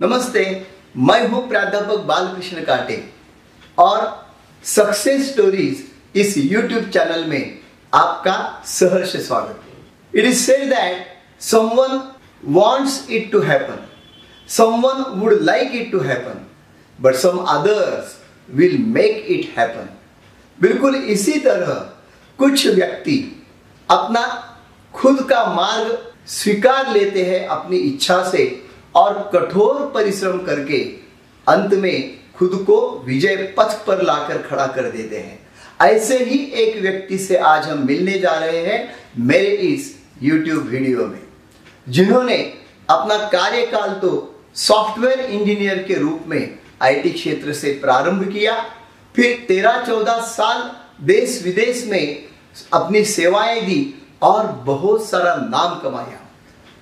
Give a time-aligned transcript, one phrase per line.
[0.00, 0.42] नमस्ते,
[0.96, 2.96] मैं हूँ प्राध्यापक बालकृष्ण काटे।
[3.78, 4.02] और
[4.64, 5.82] सक्सेस स्टोरीज
[6.16, 7.58] इस यूट्यूब चैनल में
[7.92, 11.06] आपका सहर्ष स्वागत it is said that
[11.42, 12.00] someone
[12.56, 13.82] wants it to happen
[14.48, 16.46] someone would like it to happen
[16.98, 18.16] but some others
[18.48, 19.88] will make it happen
[20.58, 21.74] बिल्कुल इसी तरह
[22.38, 23.18] कुछ व्यक्ति
[23.88, 24.24] अपना
[24.94, 25.98] खुद का मार्ग
[26.38, 28.46] स्वीकार लेते हैं अपनी इच्छा से।
[28.98, 30.78] और कठोर परिश्रम करके
[31.46, 35.38] अंत में खुद को विजय पथ पर लाकर खड़ा कर देते हैं।
[35.82, 38.80] ऐसे ही एक व्यक्ति से आज हम मिलने जा रहे हैं
[39.18, 41.20] मेरे इस YouTube वीडियो में,
[41.88, 42.36] जिन्होंने
[42.90, 44.10] अपना कार्यकाल तो
[44.56, 48.54] सॉफ्टवेयर इंजीनियर के रूप में आईटी क्षेत्र से प्रारंभ किया,
[49.14, 50.70] फिर तेरह चौदह साल
[51.06, 52.24] देश विदेश में
[52.72, 56.20] अपनी सेवाएँ दी और बहुत सारा नाम कमाया।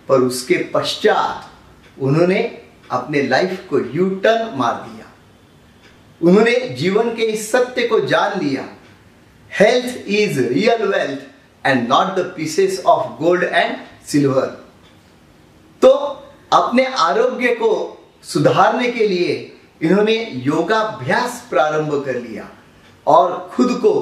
[0.08, 1.50] पर उसके पश्चात
[2.00, 2.40] उन्होंने
[2.90, 5.06] अपने लाइफ को यू टर्न मार दिया।
[6.20, 8.68] उन्होंने जीवन के इस सत्य को जान लिया।
[9.58, 14.46] Health is real wealth and not the pieces of gold and silver
[15.82, 15.88] तो
[16.52, 17.72] अपने आरोग्य को
[18.22, 19.52] सुधारने के लिए
[19.82, 22.48] इन्होंने योगाभ्यास प्रारंभ कर लिया
[23.06, 23.92] और खुद को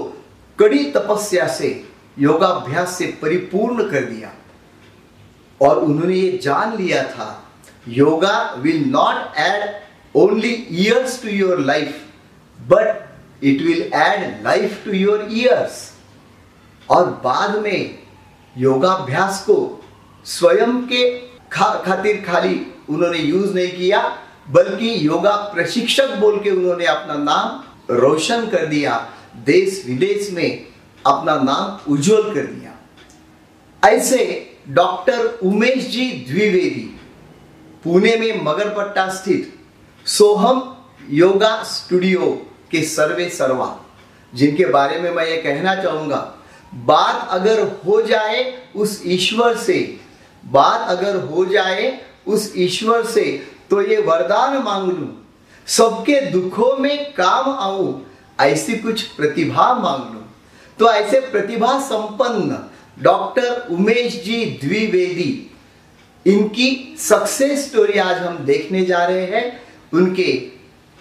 [0.59, 1.85] कड़ी तपस्या से,
[2.19, 4.33] योगाभ्यास से परिपूर्ण कर दिया।
[5.61, 7.44] और उन्होंने ये जान लिया था
[7.89, 9.71] yoga will not add
[10.15, 12.01] only years to your life
[12.59, 15.91] but it will add life to your years
[16.91, 17.99] और बाद में
[18.59, 19.57] योगाभ्यास को
[20.25, 21.19] स्वयं के
[21.53, 24.03] खा, खातिर खाली उन्होंने यूज़ नहीं किया
[24.51, 28.97] बल्कि योगा प्रशिक्षक बोल के उन्होंने अपना नाम रोशन कर दिया
[29.47, 30.67] देश विदेश में
[31.07, 34.21] अपना नाम उज्जवल कर दिया। ऐसे
[34.69, 36.91] डॉक्टर उमेश जी द्विवेदी
[37.85, 39.53] पुणे में मगरपट्टा स्थित
[40.07, 40.63] सोहम
[41.11, 42.29] योगा स्टूडियो
[42.71, 43.77] के सर्वे सर्वा,
[44.33, 46.21] जिनके बारे में मैं ये कहना चाहूँगा,
[46.73, 48.43] बात अगर हो जाए
[48.75, 49.79] उस ईश्वर से,
[50.45, 53.25] बात अगर हो जाए उस ईश्वर से
[53.71, 55.09] तो ये वरदान मांग लू।
[55.69, 58.05] सबके दुखों में काम आऊँ,
[58.39, 60.21] ऐसी कुछ प्रतिभा मांग लू।
[60.79, 62.59] तो ऐसे प्रतिभा संपन्न
[63.03, 65.51] डॉक्टर उमेश जी द्विवेदी
[66.27, 69.61] इनकी सक्सेस स्टोरी आज हम देखने जा रहे हैं,
[69.93, 70.43] उनके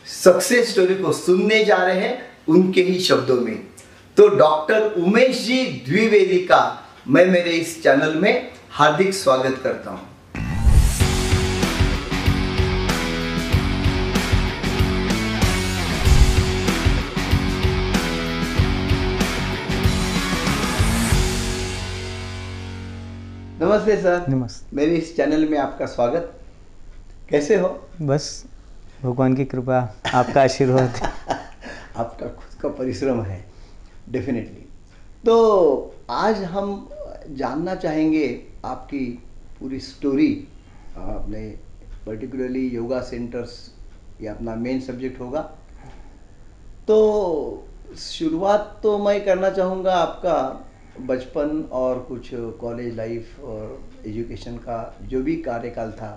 [0.05, 3.55] सक्सेस स्टोरी को सुनने जा रहे हैं, उनके ही शब्दों में।
[4.17, 10.12] तो डॉक्टर उमेश जी द्विवेदी का मैं मेरे इस चैनल में हार्दिक स्वागत करता हूँ।
[23.73, 26.33] नमस्ते सर। नमस्ते। मेरे इस चैनल में आपका स्वागत।
[27.29, 27.67] कैसे हो?
[28.01, 28.45] बस
[29.03, 30.93] भगवान की कृपा आपका आशीर्वाद।
[31.95, 33.45] आपका खुद का परिश्रम है
[34.09, 34.65] डेफिनेटली
[35.25, 36.89] तो आज हम
[37.29, 39.23] जानना चाहेंगे आपकी
[39.59, 40.47] पूरी स्टोरी
[40.97, 41.57] अपने
[42.05, 43.71] पर्टिकुलरली योगा सेंटर्स
[44.21, 45.41] ये अपना मेन सब्जेक्ट होगा।
[46.87, 47.67] तो
[47.97, 50.69] शुरुआत तो मैं करना चाहूँगा आपका
[51.01, 52.29] बचपन और कुछ
[52.61, 56.11] कॉलेज लाइफ और एजुकेशन का जो भी कार्यकाल था,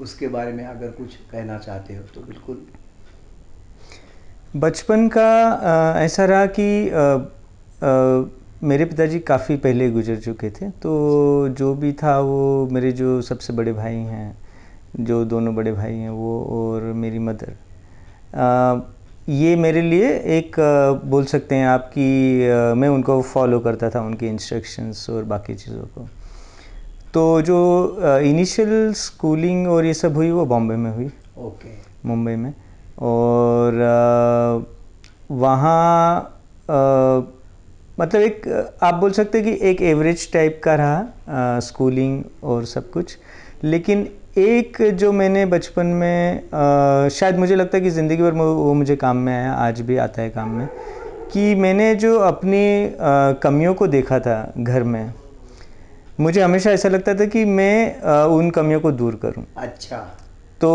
[0.00, 2.66] उसके बारे में अगर कुछ कहना चाहते हो तो बिल्कुल।
[4.54, 6.68] बचपन का ऐसा रहा कि
[8.62, 13.52] मेरे पिताजी काफ़ी पहले गुजर चुके थे तो जो भी था वो मेरे जो सबसे
[13.52, 14.36] बड़े भाई हैं,
[15.00, 17.56] जो दोनों बड़े भाई हैं वो और मेरी मदर
[19.28, 20.56] ये मेरे लिए एक
[21.04, 26.06] बोल सकते हैं आपकी मैं उनको फॉलो करता था उनकी इंस्ट्रक्शंस और बाकी चीज़ों को।
[27.14, 27.58] तो जो
[28.20, 32.06] इनिशियल स्कूलिंग और ये सब हुई वो बॉम्बे में हुई। Okay okay.
[32.06, 32.52] मुंबई में।
[32.98, 33.74] और
[35.30, 36.20] वहाँ
[38.00, 38.48] मतलब एक
[38.82, 43.16] आप बोल सकते हैं कि एक एवरेज टाइप का रहा स्कूलिंग और सब कुछ।
[43.64, 44.08] लेकिन
[44.38, 48.96] एक जो मैंने बचपन में आ, शायद मुझे लगता है कि ज़िंदगी भर वो मुझे
[48.96, 50.66] काम में आया आज भी आता है काम में
[51.32, 52.64] कि मैंने जो अपनी
[53.42, 55.12] कमियों को देखा था घर में
[56.20, 59.96] मुझे हमेशा ऐसा लगता था कि मैं आ, उन कमियों को दूर करूँ। अच्छा।
[60.60, 60.70] तो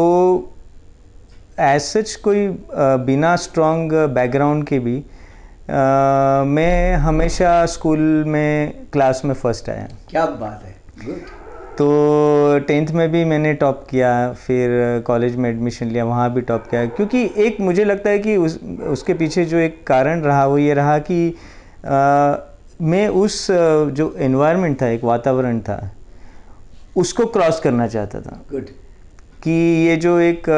[1.57, 9.21] एज सच कोई आ, बिना स्ट्रॉन्ग बैकग्राउंड के भी आ, मैं हमेशा स्कूल में क्लास
[9.25, 10.75] में फ़र्स्ट आया। क्या बात है।
[11.06, 11.42] गुड
[11.78, 11.86] तो
[12.68, 14.70] टेंथ में भी मैंने टॉप किया फिर
[15.08, 18.60] कॉलेज में एडमिशन लिया वहाँ भी टॉप किया। क्योंकि एक मुझे लगता है कि उस
[18.88, 21.30] उसके पीछे जो एक कारण रहा वो ये रहा कि
[21.86, 22.36] आ,
[22.81, 25.80] मैं उस जो एनवायरनमेंट था एक वातावरण था
[26.96, 28.66] उसको क्रॉस करना चाहता था। गुड
[29.44, 29.52] कि
[29.88, 30.50] ये जो एक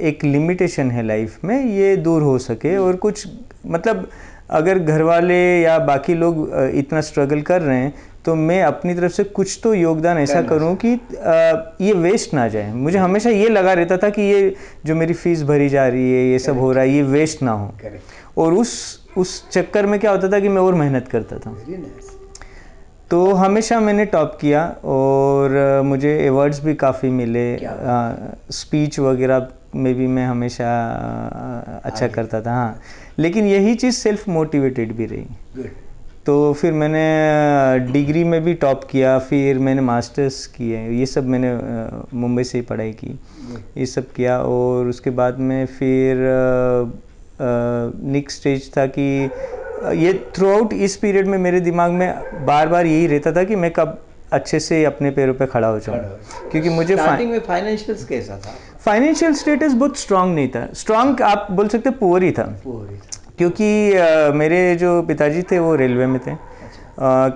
[0.00, 3.26] एक लिमिटेशन है लाइफ में ये दूर हो सके और कुछ
[3.66, 4.08] मतलब
[4.50, 7.94] अगर घर वाले या बाकी लोग इतना स्ट्रगल कर रहे हैं
[8.24, 12.48] तो मैं अपनी तरफ़ से कुछ तो योगदान ऐसा करूँ कि अ, ये वेस्ट ना
[12.48, 14.54] जाए। मुझे हमेशा ये लगा रहता था कि ये
[14.86, 17.52] जो मेरी फ़ीस भरी जा रही है ये सब हो रहा है ये वेस्ट ना
[17.52, 17.72] हो।
[18.38, 18.72] और उस
[19.16, 21.56] उस चक्कर में क्या होता था कि मैं और मेहनत करता था।
[23.10, 27.58] तो हमेशा मैंने टॉप किया और मुझे अवार्ड्स भी काफ़ी मिले।
[28.50, 30.68] स्पीच वगैरह में भी मैं हमेशा
[31.84, 32.80] अच्छा करता था हाँ।
[33.18, 35.26] लेकिन यही चीज़ सेल्फ मोटिवेटेड भी रही।
[36.30, 41.50] तो फिर मैंने डिग्री में भी टॉप किया फिर मैंने मास्टर्स किए ये सब मैंने
[42.16, 43.18] मुंबई से ही पढ़ाई की
[43.76, 46.16] ये सब किया और उसके बाद में फिर
[48.12, 49.08] नेक्स्ट स्टेज था कि
[49.96, 53.56] ये थ्रू आउट इस पीरियड में मेरे दिमाग में बार बार यही रहता था कि
[53.56, 53.98] मैं कब
[54.32, 55.98] अच्छे से अपने पैरों पे खड़ा हो जाऊँ।
[56.50, 58.54] क्योंकि मुझे स्टार्टिंग में फाइनेंशियल्स कैसा था?
[58.84, 62.96] फाइनेंशियल स्टेटस बहुत स्ट्रांग नहीं था। स्ट्रांग आप बोल सकते पुअर ही था। पूरी
[63.40, 66.34] क्योंकि अ, मेरे जो पिताजी थे वो रेलवे में थे।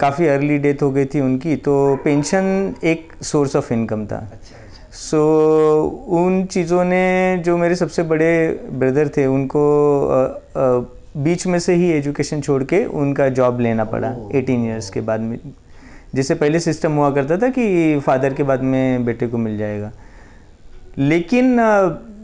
[0.00, 1.74] काफ़ी अर्ली डेथ हो गई थी उनकी तो
[2.04, 5.20] पेंशन एक सोर्स ऑफ़ इनकम था। अच्छा अच्छा। सो
[6.18, 8.30] उन चीज़ों ने जो मेरे सबसे बड़े
[8.72, 9.64] ब्रदर थे उनको
[10.08, 10.62] अ,
[11.16, 15.20] बीच में से ही एजुकेशन छोड़ के उनका जॉब लेना पड़ा 18 इयर्स के बाद
[15.20, 15.38] में।
[16.14, 19.92] जैसे पहले सिस्टम हुआ करता था कि फादर के बाद में बेटे को मिल जाएगा।
[20.99, 21.61] लेकिन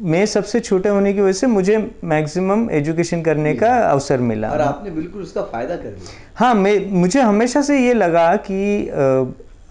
[0.03, 4.61] मैं सबसे छोटे होने की वजह से मुझे मैक्सिमम एजुकेशन करने का अवसर मिला। और
[4.61, 8.89] आपने बिल्कुल उसका फ़ायदा कर लिया हाँ मैं मुझे हमेशा से ये लगा कि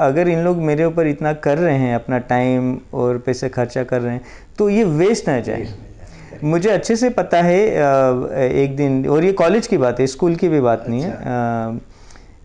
[0.02, 4.02] अगर इन लोग मेरे ऊपर इतना कर रहे हैं अपना टाइम और पैसे खर्चा कर
[4.02, 4.22] रहे हैं
[4.58, 5.68] तो ये वेस्ट ना जाए।
[6.44, 7.60] मुझे अच्छे से पता है
[8.64, 11.78] एक दिन और ये कॉलेज की बात है स्कूल की भी बात अच्छा। नहीं है।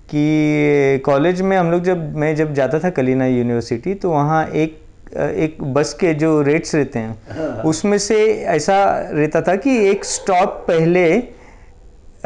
[0.08, 4.78] कि कॉलेज में हम लोग जब मैं जब जाता था कलीना यूनिवर्सिटी तो वहाँ एक
[5.16, 8.16] एक बस के जो रेट्स रहते हैं उसमें से
[8.48, 8.76] ऐसा
[9.12, 11.04] रहता था कि एक स्टॉप पहले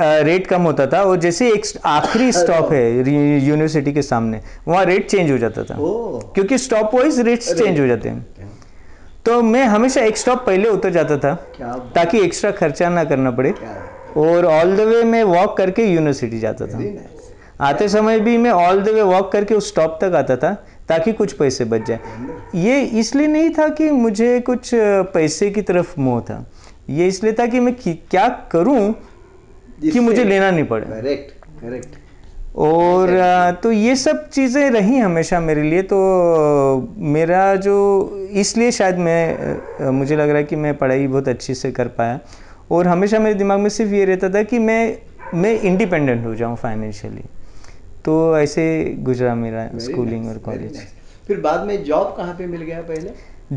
[0.00, 2.82] रेट कम होता था और जैसे एक आखिरी स्टॉप है।
[3.46, 5.74] यूनिवर्सिटी के सामने वहाँ रेट चेंज हो जाता था।
[6.34, 8.26] क्योंकि स्टॉप वाइज रेट्स चेंज हो जाते हैं।
[9.26, 11.34] तो मैं हमेशा एक स्टॉप पहले उतर जाता था
[11.94, 13.50] ताकि एक्स्ट्रा खर्चा ना करना पड़े।
[14.16, 16.78] और ऑल द वे मैं वॉक करके यूनिवर्सिटी जाता था।
[17.60, 20.56] आते समय भी मैं ऑल द वे वॉक करके उस स्टॉप तक आता था
[20.88, 22.00] ताकि कुछ पैसे बच जाए।
[22.56, 24.70] ये इसलिए नहीं था कि मुझे कुछ
[25.14, 26.44] पैसे की तरफ़ मोह था।
[26.90, 28.92] ये इसलिए था कि मैं क्या करूँ
[29.82, 31.96] कि मुझे लेना नहीं पड़े। करेक्ट करेक्ट
[32.56, 33.10] और
[33.62, 35.98] तो ये सब चीज़ें रही हमेशा मेरे लिए तो
[37.14, 37.76] मेरा जो
[38.34, 42.18] इसलिए शायद मैं मुझे लग रहा है कि मैं पढ़ाई बहुत अच्छी से कर पाया।
[42.70, 44.96] और हमेशा मेरे दिमाग में सिर्फ़ ये रहता था कि मैं
[45.34, 47.22] मैं इंडिपेंडेंट हो जाऊँ फाइनेंशियली
[48.08, 48.62] तो ऐसे
[49.04, 50.76] गुजरा मेरा स्कूलिंग और कॉलेज
[51.26, 53.10] फिर बाद में जॉब कहाँ पे मिल गया पहले?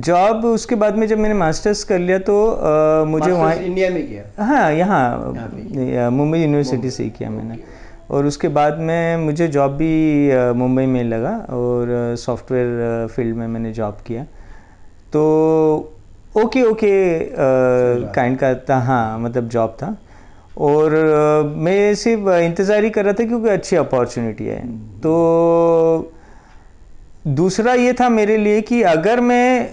[0.07, 4.07] जॉब उसके बाद में जब मैंने मास्टर्स कर लिया तो अ, मुझे वहाँ इंडिया में
[4.07, 4.23] किया?
[4.45, 5.03] हाँ यहाँ
[5.75, 7.57] यहाँ मुंबई यूनिवर्सिटी से ही किया मैंने।
[8.11, 9.93] और उसके बाद में मुझे जॉब भी
[10.59, 14.23] मुंबई में लगा और सॉफ्टवेयर फ़ील्ड में मैंने जॉब किया।
[15.13, 15.23] तो
[16.35, 16.93] ओके ओके
[18.15, 19.95] काइंड का था हाँ मतलब जॉब था।
[20.57, 20.93] और
[21.57, 24.59] मैं सिर्फ़ इंतज़ार ही कर रहा था क्योंकि अच्छी अपॉर्चुनिटी है।
[24.99, 26.13] तो
[27.29, 29.69] दूसरा ये था मेरे लिए कि अगर मैं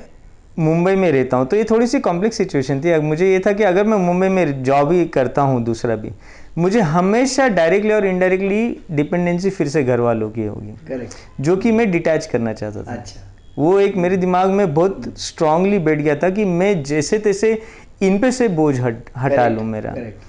[0.58, 3.62] मुंबई में रहता हूँ तो ये थोड़ी सी कॉम्प्लेक्स सिचुएशन थी। मुझे ये था कि
[3.64, 6.11] अगर मैं मुंबई में जॉब ही करता हूँ दूसरा भी
[6.58, 11.06] मुझे हमेशा डायरेक्टली और इनडायरेक्टली डिपेंडेंसी फिर से घर वालों की होगी।
[11.40, 13.20] जो कि मैं डिटैच करना चाहता था। अच्छा।
[13.58, 17.61] वो एक मेरे दिमाग में बहुत स्ट्रांगली बैठ गया था कि मैं जैसे तैसे
[18.02, 20.27] इन पे से बोझ हट हटा लूँ मेरा। करेक्ट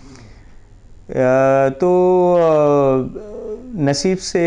[1.11, 1.89] तो
[3.79, 4.41] नसीब से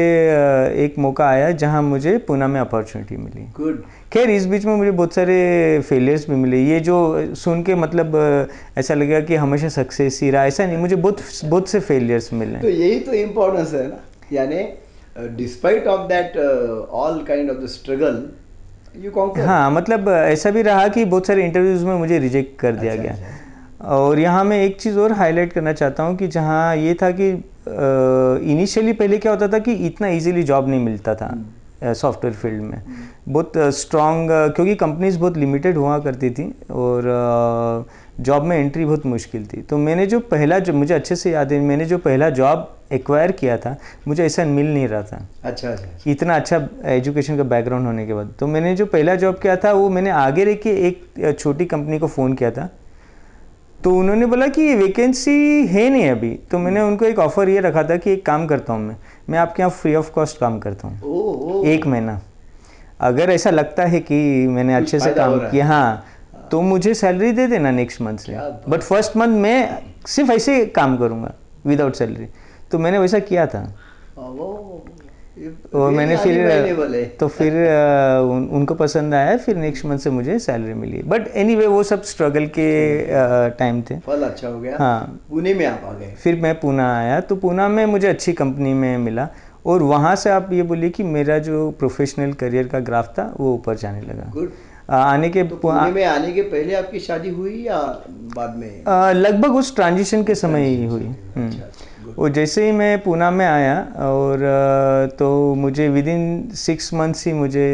[0.84, 4.90] एक मौका आया जहाँ मुझे पूना में अपॉर्चुनिटी मिली। गुड खैर इस बीच में मुझे
[4.90, 5.36] बहुत सारे
[5.88, 8.16] फेलियर्स भी मिले। ये जो सुन के मतलब
[8.78, 12.58] ऐसा लगेगा कि हमेशा सक्सेस ही रहा। ऐसा नहीं मुझे बहुत बहुत से फेलियर्स मिले।
[12.58, 14.00] तो यही तो इम्पोर्टेंस है ना।
[14.32, 14.62] यानी
[15.36, 16.36] despite of that
[16.90, 18.22] all kind of the struggle
[19.38, 23.02] हाँ मतलब ऐसा भी रहा कि बहुत सारे इंटरव्यूज़ में मुझे रिजेक्ट कर दिया अच्छा,
[23.02, 23.16] गया।
[23.82, 27.30] और यहाँ मैं एक चीज़ और हाईलाइट करना चाहता हूँ कि जहाँ ये था कि
[28.52, 31.34] इनिशियली पहले क्या होता था कि इतना इजीली जॉब नहीं मिलता था
[31.84, 32.82] सॉफ्टवेयर फ़ील्ड में।
[33.28, 37.86] बहुत स्ट्रॉन्ग क्योंकि कंपनीज़ बहुत लिमिटेड हुआ करती थी और
[38.20, 41.52] जॉब में एंट्री बहुत मुश्किल थी। तो मैंने जो पहला जो मुझे अच्छे से याद
[41.52, 43.76] है मैंने जो पहला जॉब एक्वायर किया था
[44.08, 48.14] मुझे ऐसा मिल नहीं रहा था। अच्छा अच्छा इतना अच्छा एजुकेशन का बैकग्राउंड होने के
[48.14, 51.64] बाद। तो मैंने जो पहला जॉब किया था वो मैंने आगे रह के एक छोटी
[51.64, 52.68] कंपनी को फ़ोन किया था।
[53.84, 57.60] तो उन्होंने बोला कि ये वैकेंसी है नहीं अभी। तो मैंने उनको एक ऑफ़र ये
[57.60, 58.96] रखा था कि एक काम करता हूँ मैं।
[59.30, 62.20] मैं आपके यहाँ फ्री ऑफ़ कॉस्ट काम करता हूँ। एक महीना।
[63.00, 66.04] अगर ऐसा लगता है कि मैंने अच्छे से काम किया हाँ
[66.50, 68.36] तो मुझे सैलरी दे देना नेक्स्ट मंथ से।
[68.68, 71.32] बट फ़र्स्ट मंथ मैं सिर्फ़ ऐसे काम करूँगा
[71.66, 72.26] विदाउट सैलरी
[72.70, 74.30] तो मैंने वैसा किया था। हाँ,
[75.74, 80.38] और मैंने फिर तो फिर अ, उन, उनको पसंद आया फिर नेक्स्ट मंथ से मुझे
[80.38, 82.70] सैलरी मिली। बट एनीवे वो सब स्ट्रगल के
[83.58, 86.96] टाइम थे। फल अच्छा हो गया। हाँ। पुणे में आप आ गए। फिर मैं पूना
[86.98, 89.28] आया तो पूना में मुझे अच्छी कंपनी में मिला।
[89.66, 93.52] और वहाँ से आप ये बोलिए कि मेरा जो प्रोफेशनल करियर का ग्राफ था वो
[93.54, 94.52] ऊपर जाने लगा। गुड
[94.90, 97.76] आने के तो पुणे में आने के पहले आपकी शादी हुई या
[98.36, 99.12] बाद में?
[99.14, 101.08] लगभग उस ट्रांजिशन के समय ही हुई।
[102.18, 104.38] और जैसे ही मैं पूना में आया और
[105.18, 107.66] तो मुझे विद इन सिक्स मंथ्स ही मुझे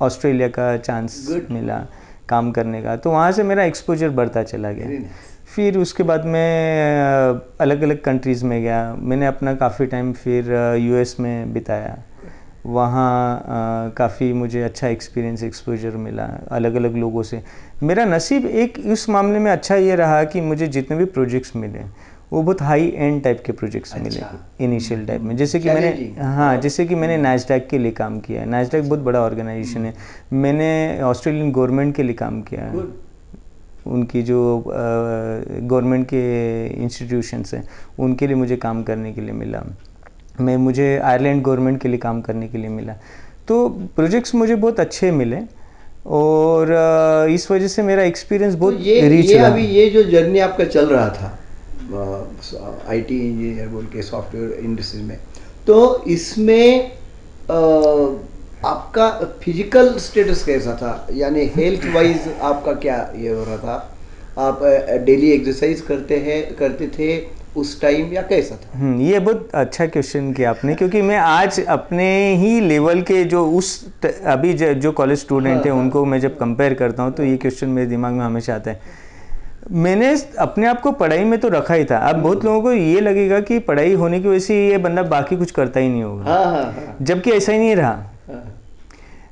[0.00, 1.50] ऑस्ट्रेलिया का चांस Good.
[1.50, 1.86] मिला
[2.28, 5.04] काम करने का। तो वहाँ से मेरा एक्सपोजर बढ़ता चला गया।
[5.54, 11.16] फिर उसके बाद मैं अलग अलग कंट्रीज़ में गया। मैंने अपना काफ़ी टाइम फिर यूएस
[11.20, 11.98] में बिताया।
[12.66, 13.42] वहाँ
[13.96, 17.42] काफ़ी मुझे अच्छा एक्सपीरियंस एक्सपोजर मिला अलग अलग लोगों से।
[17.82, 21.78] मेरा नसीब एक इस मामले में अच्छा ये रहा कि मुझे जितने भी प्रोजेक्ट्स मिले
[22.32, 26.14] वो बहुत हाई एंड टाइप के प्रोजेक्ट्स अच्छा। मिले। इनिशियल टाइप में। जैसे कि मैंने
[26.18, 29.94] हाँ जैसे कि मैंने नैसडैक के लिए काम किया है। नैसडैक बहुत बड़ा ऑर्गेनाइजेशन है।
[30.34, 32.84] मैंने ऑस्ट्रेलियन गवर्नमेंट के लिए काम किया है।
[33.86, 37.64] उनकी जो गवर्नमेंट के इंस्टीट्यूशंस हैं
[37.98, 39.62] उनके लिए मुझे काम करने के लिए मिला।
[40.40, 42.96] मैं मुझे आयरलैंड गवर्नमेंट के लिए काम करने के लिए मिला।
[43.48, 45.38] तो प्रोजेक्ट्स मुझे बहुत अच्छे मिले
[46.06, 46.72] और
[47.30, 50.02] इस वजह से मेरा एक्सपीरियंस बहुत तो बहुत ये रिच ये रहा। अभी ये जो
[50.02, 51.38] जर्नी आपका चल रहा था
[51.92, 55.16] आईटी इंजीनियर बोल के सॉफ्टवेयर इंडस्ट्री में।
[55.66, 56.90] तो इसमें
[58.64, 59.08] आपका
[59.44, 61.06] फ़िज़िकल स्टेटस कैसा था?
[61.12, 63.96] यानी हेल्थ वाइज आपका क्या ये हो रहा था?
[64.36, 64.60] आप
[65.06, 67.08] डेली एक्सरसाइज करते हैं करते थे
[67.56, 68.78] उस टाइम या कैसा था?
[68.78, 72.06] हम्म, ये बहुत अच्छा क्वेश्चन किया आपने क्योंकि मैं आज अपने
[72.36, 73.72] ही लेवल के जो उस
[74.04, 77.88] अभी जो कॉलेज स्टूडेंट हैं उनको मैं जब कंपेयर करता हूँ तो ये क्वेश्चन मेरे
[77.88, 78.98] दिमाग में हमेशा आता है।
[79.70, 83.00] मैंने अपने आप को पढ़ाई में तो रखा ही था। अब बहुत लोगों को ये
[83.00, 86.24] लगेगा कि पढ़ाई होने की वजह से ये बंदा बाकी कुछ करता ही नहीं होगा।
[86.24, 88.42] हाँ हाँ हाँ। जबकि ऐसा ही नहीं रहा। हाँ।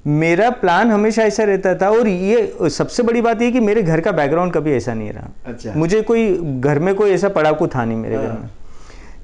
[0.07, 4.01] मेरा प्लान हमेशा ऐसा रहता था और ये सबसे बड़ी बात ये कि मेरे घर
[4.01, 7.85] का बैकग्राउंड कभी ऐसा नहीं रहा। अच्छा। मुझे कोई घर में कोई ऐसा पढ़ाकू था
[7.85, 8.51] नहीं मेरे घर हाँ। में।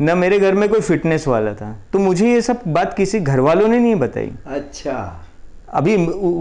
[0.00, 3.40] न मेरे घर में कोई फिटनेस वाला था। तो मुझे ये सब बात किसी घर
[3.40, 5.20] वालों ने नहीं बताई। अच्छा।
[5.68, 5.96] अभी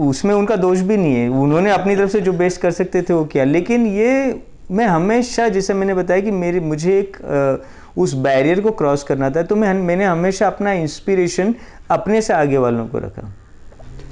[0.08, 3.14] उसमें उनका दोष भी नहीं है। उन्होंने अपनी तरफ़ से जो बेस्ट कर सकते थे
[3.14, 7.64] वो किया। लेकिन ये मैं हमेशा जैसे मैंने बताया कि मेरे मुझे एक अ,
[7.96, 11.54] उस बैरियर को क्रॉस करना था तो मैं मैंने हमेशा अपना इंस्पिरेशन
[11.90, 13.30] अपने से आगे वालों को रखा।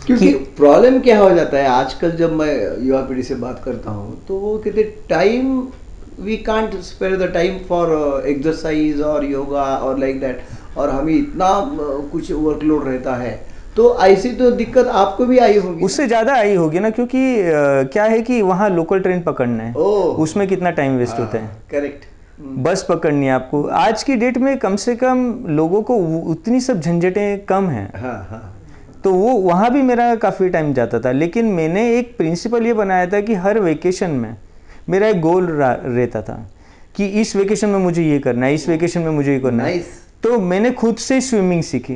[0.07, 1.67] क्योंकि प्रॉब्लम क्या हो जाता है?
[1.69, 5.61] आजकल जब मैं युवा पीढ़ी से बात करता हूँ तो वो कहते time
[6.21, 10.43] we can't spare the time for exercise और योगा और लाइक दैट
[10.77, 11.49] और हमें इतना
[12.13, 13.35] कुछ वर्कलोड रहता है।
[13.76, 17.52] तो ऐसी तो दिक्कत आपको भी आई होगी उससे ज़्यादा आई होगी ना क्योंकि अ,
[17.93, 19.73] क्या है कि वहाँ लोकल ट्रेन पकड़ना है।
[20.25, 22.05] उसमें कितना टाइम वेस्ट होता है। करेक्ट
[22.59, 25.97] बस पकड़नी है आपको। आज की डेट में कम से कम लोगों को
[26.31, 28.43] उतनी सब झंझटें कम हैं। हाँ हाँ।
[29.05, 33.07] तो वो वहाँ भी मेरा काफ़ी टाइम जाता था। लेकिन मैंने एक प्रिंसिपल ये बनाया
[33.07, 34.37] था कि हर वेकेशन में
[34.88, 36.35] मेरा एक गोल रहता था
[36.97, 39.79] कि इस वेकेशन में मुझे ये करना है इस वेकेशन में मुझे ये करना है।
[40.23, 41.95] तो मैंने खुद से स्विमिंग सीखी।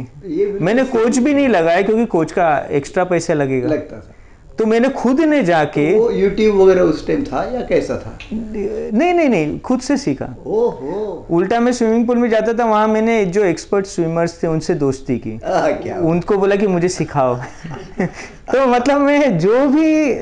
[0.61, 4.13] मैंने कोच भी नहीं लगाया क्योंकि कोच का एक्स्ट्रा पैसा लगेगा। लगता था।
[4.59, 8.19] तो मैंने खुद ने जाके वो यूट्यूब वगैरह उस टाइम था या कैसा था?
[8.33, 12.89] नहीं नहीं नहीं खुद से सीखा। ओहो। उल्टा मैं स्विमिंग पूल में जाता था वहाँ
[12.89, 17.37] मैंने जो एक्सपर्ट स्विमर्स थे उनसे दोस्ती की। आ, क्या उनको बोला कि मुझे सिखाओ।
[18.53, 20.15] तो मतलब मैं जो भी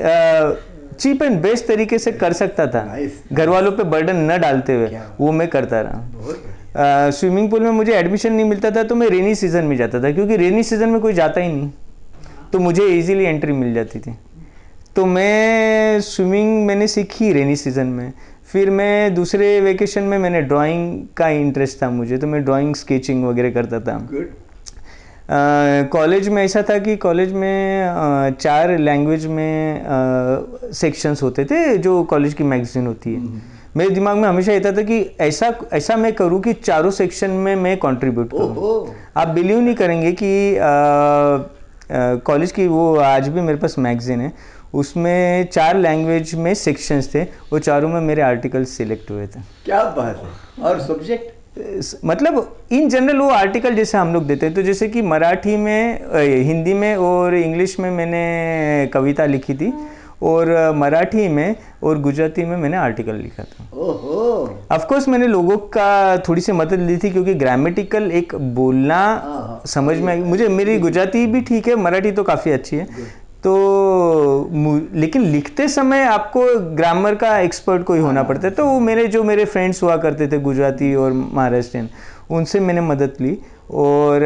[0.99, 2.99] चीप एंड बेस्ट तरीके से कर सकता था।
[3.33, 6.03] घर वालों पे बर्डन न डालते हुए वो मैं करता रहा।
[6.77, 10.11] स्विमिंग पूल में मुझे एडमिशन नहीं मिलता था तो मैं रेनी सीज़न में जाता था
[10.11, 11.69] क्योंकि रेनी सीज़न में कोई जाता ही नहीं।
[12.53, 14.15] तो मुझे इजीली एंट्री मिल जाती थी।
[14.95, 18.11] तो मैं स्विमिंग मैंने सीखी रेनी सीज़न में।
[18.51, 23.23] फिर मैं दूसरे वेकेशन में मैंने ड्राइंग का इंटरेस्ट था मुझे तो मैं ड्राइंग स्केचिंग
[23.25, 23.97] वगैरह करता था।
[25.91, 32.03] कॉलेज में ऐसा था कि कॉलेज में अ, चार लैंग्वेज में सेक्शंस होते थे जो
[32.03, 36.11] कॉलेज की मैगजीन होती है। मेरे दिमाग में हमेशा रहता था कि ऐसा ऐसा मैं
[36.15, 40.29] करूँ कि चारों सेक्शन में मैं कंट्रीब्यूट करूँ। आप बिलीव नहीं करेंगे कि
[42.21, 44.31] कॉलेज की वो आज भी मेरे पास मैगजीन है।
[44.73, 49.83] उसमें चार लैंग्वेज में सेक्शंस थे वो चारों में मेरे आर्टिकल्स सिलेक्ट हुए थे। क्या
[49.97, 51.33] बात है। और सब्जेक्ट
[52.05, 55.99] मतलब इन जनरल वो आर्टिकल जैसे हम लोग देते हैं तो जैसे कि मराठी में
[56.43, 59.71] हिंदी में और इंग्लिश में मैंने कविता लिखी थी।
[60.25, 64.49] और मराठी में और गुजराती में मैंने आर्टिकल लिखा था। ओहो!
[64.71, 69.61] ऑफ़ कोर्स मैंने लोगों का थोड़ी सी मदद ली थी क्योंकि ग्रामेटिकल एक बोलना हाँ।
[69.65, 72.87] समझ में आई। मुझे मेरी गुजराती भी ठीक है मराठी तो काफ़ी अच्छी है।
[73.43, 74.49] तो
[74.93, 79.23] लेकिन लिखते समय आपको ग्रामर का एक्सपर्ट कोई होना पड़ता है। तो वो मेरे जो
[79.23, 81.89] मेरे फ्रेंड्स हुआ करते थे गुजराती और महाराष्ट्रियन
[82.29, 83.37] उनसे मैंने मदद ली
[83.73, 84.23] और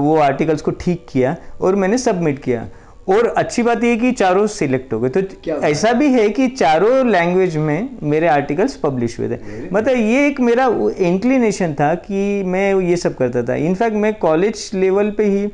[0.00, 2.66] वो आर्टिकल्स को ठीक किया और मैंने सबमिट किया।
[3.08, 7.06] और अच्छी बात ये कि चारों सिलेक्ट हो गए। तो ऐसा भी है कि चारों
[7.06, 10.66] लैंग्वेज में मेरे आर्टिकल्स पब्लिश हुए थे। मतलब ये एक मेरा
[11.06, 15.46] इंक्लिनेशन था कि मैं ये सब करता था। इनफैक्ट मैं कॉलेज लेवल पे ही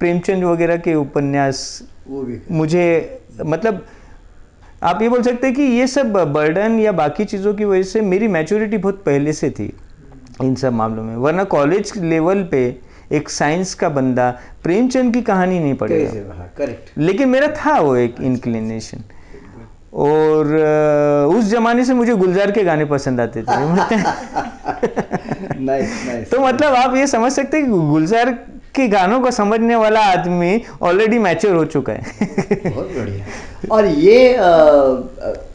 [0.00, 1.82] प्रेमचंद वगैरह के उपन्यास
[2.50, 3.84] मुझे मतलब
[4.82, 8.00] आप ये बोल सकते हैं कि ये सब बर्डन या बाकी चीज़ों की वजह से
[8.02, 9.72] मेरी मैच्योरिटी बहुत पहले से थी
[10.42, 12.64] इन सब मामलों में। वरना कॉलेज लेवल पे
[13.12, 18.14] एक साइंस का बंदा प्रेमचंद की कहानी नहीं पढ़ेगा। करेक्ट लेकिन मेरा था वो एक
[18.20, 18.98] इंक्लिनेशन
[19.94, 20.46] और
[21.28, 23.46] उस जमाने से मुझे गुलजार के गाने पसंद आते थे।
[25.60, 28.30] नाइस नाइस तो मतलब आप ये समझ सकते हैं कि गुलजार
[28.74, 32.02] के गानों को समझने वाला आदमी ऑलरेडी मैच्योर हो चुका है।
[32.64, 33.24] बहुत बढ़िया।
[33.70, 34.28] और ये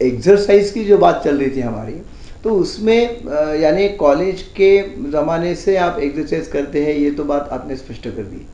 [0.07, 2.01] एक्सरसाइज की जो बात चल रही थी हमारी
[2.43, 4.71] तो उसमें यानी कॉलेज के
[5.11, 8.45] ज़माने से आप एक्सरसाइज करते हैं ये तो बात आपने स्पष्ट कर दी।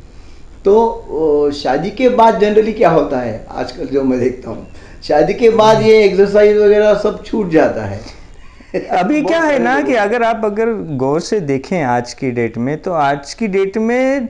[0.66, 3.46] तो शादी के बाद जनरली क्या होता है?
[3.52, 4.68] आजकल जो मैं देखता हूँ
[5.04, 8.00] शादी के बाद ये एक्सरसाइज वगैरह सब छूट जाता है।
[9.00, 12.78] अभी क्या है ना कि अगर आप अगर गौर से देखें आज की डेट में
[12.82, 14.30] तो आज की डेट में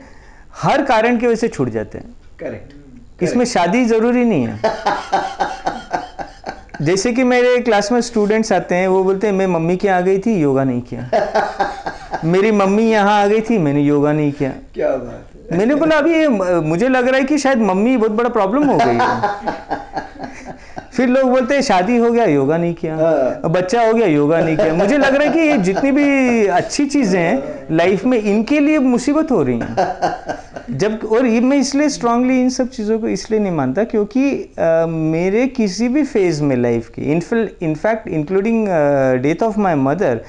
[0.62, 4.60] हर कारण की वजह से छूट जाते हैं। करेक्ट इसमें शादी ज़रूरी नहीं है।
[6.82, 10.00] जैसे कि मेरे क्लास में स्टूडेंट्स आते हैं वो बोलते हैं मैं मम्मी के आ
[10.01, 11.10] गई थी योगा नहीं किया।
[12.25, 15.98] मेरी मम्मी यहाँ आ गई थी मैंने योगा नहीं किया। क्या बात है। मैंने बोला
[15.98, 16.27] अभी
[16.68, 19.82] मुझे लग रहा है कि शायद मम्मी बहुत बड़ा प्रॉब्लम हो गई है।
[20.94, 24.39] फिर लोग बोलते हैं शादी हो गया योगा नहीं किया। हाँ। बच्चा हो गया योगा
[24.39, 28.18] नहीं किया। मुझे लग रहा है कि ये जितनी भी अच्छी चीज़ें हैं लाइफ में
[28.22, 29.75] इनके लिए मुसीबत हो रही हैं।
[30.72, 34.86] जब और ये मैं इसलिए स्ट्रांगली इन सब चीज़ों को इसलिए नहीं मानता क्योंकि अ,
[34.88, 37.12] मेरे किसी भी फ़ेज़ में लाइफ की
[37.65, 38.67] in fact including
[39.23, 40.21] death of my mother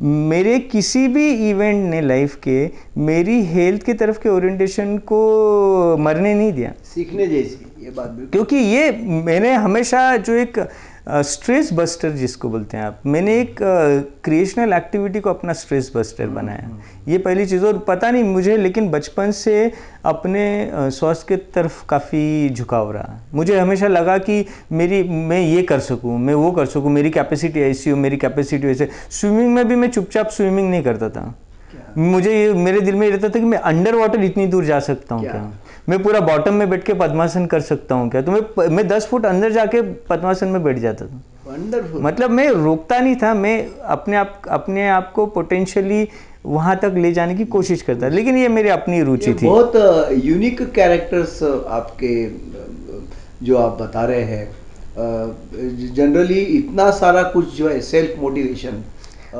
[0.00, 6.34] मेरे किसी भी इवेंट ने लाइफ के मेरी हेल्थ की तरफ़ के ओरिएंटेशन को मरने
[6.34, 8.90] नहीं दिया। सीखने जैसी ये बात क्योंकि ये
[9.26, 10.58] मैंने हमेशा जो एक
[11.06, 13.56] स्ट्रेस बस्टर जिसको बोलते हैं आप। मैंने एक
[14.24, 16.68] क्रिएशनल एक्टिविटी को अपना स्ट्रेस बस्टर बनाया।
[17.08, 19.72] ये पहली चीज़ और पता नहीं मुझे लेकिन बचपन से
[20.04, 25.80] अपने स्वास्थ्य के तरफ़ काफ़ी झुकाव रहा। मुझे हमेशा लगा कि मेरी मैं ये कर
[25.80, 29.76] सकूँ मैं वो कर सकूँ मेरी कैपेसिटी ऐसी हो मेरी कैपेसिटी वैसे। स्विमिंग में भी
[29.76, 31.34] मैं चुपचाप स्विमिंग नहीं करता था।
[31.98, 34.78] मुझे ये मेरे दिल में ये रहता था कि मैं अंडर वाटर इतनी दूर जा
[34.80, 35.52] सकता हूँ क्या?
[35.88, 38.22] मैं पूरा बॉटम में बैठ के पद्मासन कर सकता हूँ क्या?
[38.22, 42.48] तो मैं मैं दस फुट अंदर जाके पद्मासन में बैठ जाता था। वंडरफुल मतलब मैं
[42.50, 43.56] रोकता नहीं था मैं
[43.94, 46.06] अपने आप अपने आप को पोटेंशियली
[46.46, 49.72] वहाँ तक ले जाने की कोशिश करता लेकिन ये मेरी अपनी रुचि थी। बहुत
[50.24, 52.14] यूनिक कैरेक्टर्स आपके
[53.46, 54.48] जो आप बता रहे हैं।
[55.94, 58.82] जनरली इतना सारा कुछ जो है सेल्फ मोटिवेशन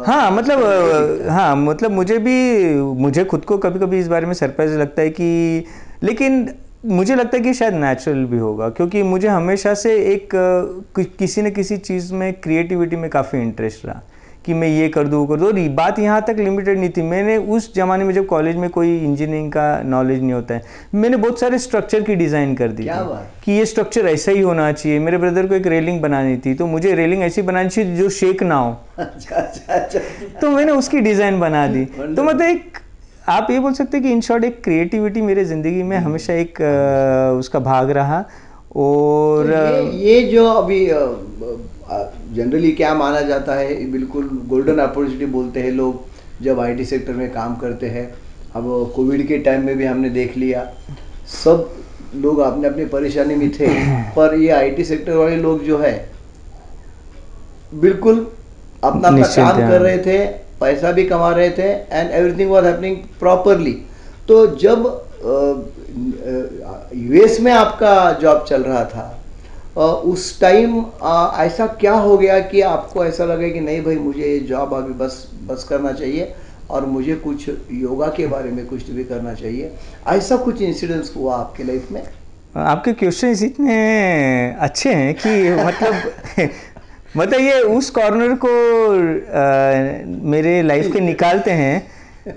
[0.06, 4.78] हाँ मतलब हाँ मतलब मुझे भी मुझे खुद को कभी कभी इस बारे में सरप्राइज़
[4.78, 5.64] लगता है कि
[6.02, 6.48] लेकिन
[6.86, 11.42] मुझे लगता है कि शायद नेचुरल भी होगा क्योंकि मुझे हमेशा से एक कि- किसी
[11.42, 14.02] न किसी चीज़ में क्रिएटिविटी में काफ़ी इंटरेस्ट रहा
[14.46, 17.02] कि मैं ये कर दूँ वो कर दूँ। और बात यहाँ तक लिमिटेड नहीं थी।
[17.02, 20.62] मैंने उस ज़माने में जब कॉलेज में कोई इंजीनियरिंग का नॉलेज नहीं होता है
[20.94, 23.02] मैंने बहुत सारे स्ट्रक्चर की डिज़ाइन कर दी क्या
[23.44, 26.66] कि ये स्ट्रक्चर ऐसा ही होना चाहिए। मेरे ब्रदर को एक रेलिंग बनानी थी तो
[26.66, 29.98] मुझे रेलिंग ऐसी बनानी चाहिए जो शेक ना हो। अच्छा अच्छा अच्छा।
[30.40, 32.78] तो मैंने उसकी डिज़ाइन बना दी। तो मतलब एक
[33.28, 36.60] आप ये बोल सकते हैं कि इन शॉर्ट एक क्रिएटिविटी मेरे ज़िंदगी में हमेशा एक
[37.38, 38.18] उसका भाग रहा।
[38.76, 40.86] और तो ये, ये जो अभी
[42.36, 47.30] जनरली क्या माना जाता है बिल्कुल गोल्डन अपॉर्चुनिटी बोलते हैं लोग जब आईटी सेक्टर में
[47.32, 48.06] काम करते हैं।
[48.56, 50.66] अब कोविड के टाइम में भी हमने देख लिया।
[51.34, 51.70] सब
[52.16, 53.66] लोग अपने अपनी परेशानी में थे
[54.16, 55.94] पर ये आईटी सेक्टर वाले लोग जो है
[57.72, 58.26] बिल्कुल
[58.84, 60.24] अपना अपना काम कर रहे थे।
[60.62, 63.72] पैसा भी कमा रहे थे and everything was happening properly
[64.28, 64.86] तो जब
[66.96, 69.18] यूएस में आपका जॉब चल रहा था
[70.04, 70.78] उस टाइम
[71.40, 74.92] ऐसा क्या हो गया कि आपको ऐसा लगे कि नहीं भाई मुझे ये जॉब अभी
[74.94, 76.34] बस बस करना चाहिए
[76.70, 79.70] और मुझे कुछ योगा के बारे में कुछ भी करना चाहिए?
[80.08, 82.02] ऐसा कुछ इंसिडेंट्स हुआ आपके लाइफ में?
[82.56, 83.76] आपके क्वेश्चन इतने
[84.60, 85.94] अच्छे हैं कि मतलब
[87.16, 88.48] मतलब ये उस कॉर्नर को
[88.88, 91.86] अ, मेरे लाइफ के निकालते हैं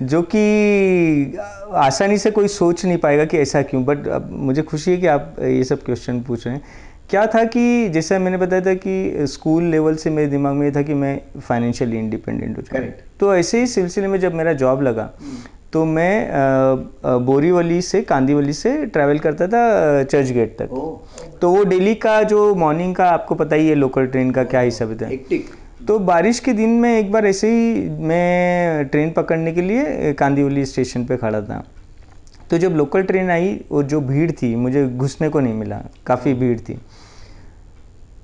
[0.02, 1.38] जो कि
[1.72, 5.06] आसानी से कोई सोच नहीं पाएगा कि ऐसा क्यों। बट अब मुझे खुशी है कि
[5.06, 6.62] आप ये सब क्वेश्चन पूछ रहे हैं।
[7.10, 10.72] क्या था कि जैसा मैंने बताया था कि स्कूल लेवल से मेरे दिमाग में ये
[10.76, 12.86] था कि मैं फाइनेंशियली इंडिपेंडेंट हो जाऊँ।
[13.20, 15.10] तो ऐसे ही सिलसिले में जब मेरा जॉब लगा
[15.72, 16.28] तो मैं
[17.26, 20.98] बोरीवली से कांदीवली से ट्रैवल करता था चर्च गेट तक। ओ
[21.40, 24.60] तो वो डेली का जो मॉर्निंग का आपको पता ही है लोकल ट्रेन का क्या
[24.60, 25.10] हिसाब था
[25.86, 30.64] तो बारिश के दिन में एक बार ऐसे ही मैं ट्रेन पकड़ने के लिए कांदीवली
[30.66, 31.62] स्टेशन पे खड़ा था।
[32.50, 36.34] तो जब लोकल ट्रेन आई और जो भीड़ थी मुझे घुसने को नहीं मिला। काफ़ी
[36.34, 36.78] भीड़ थी।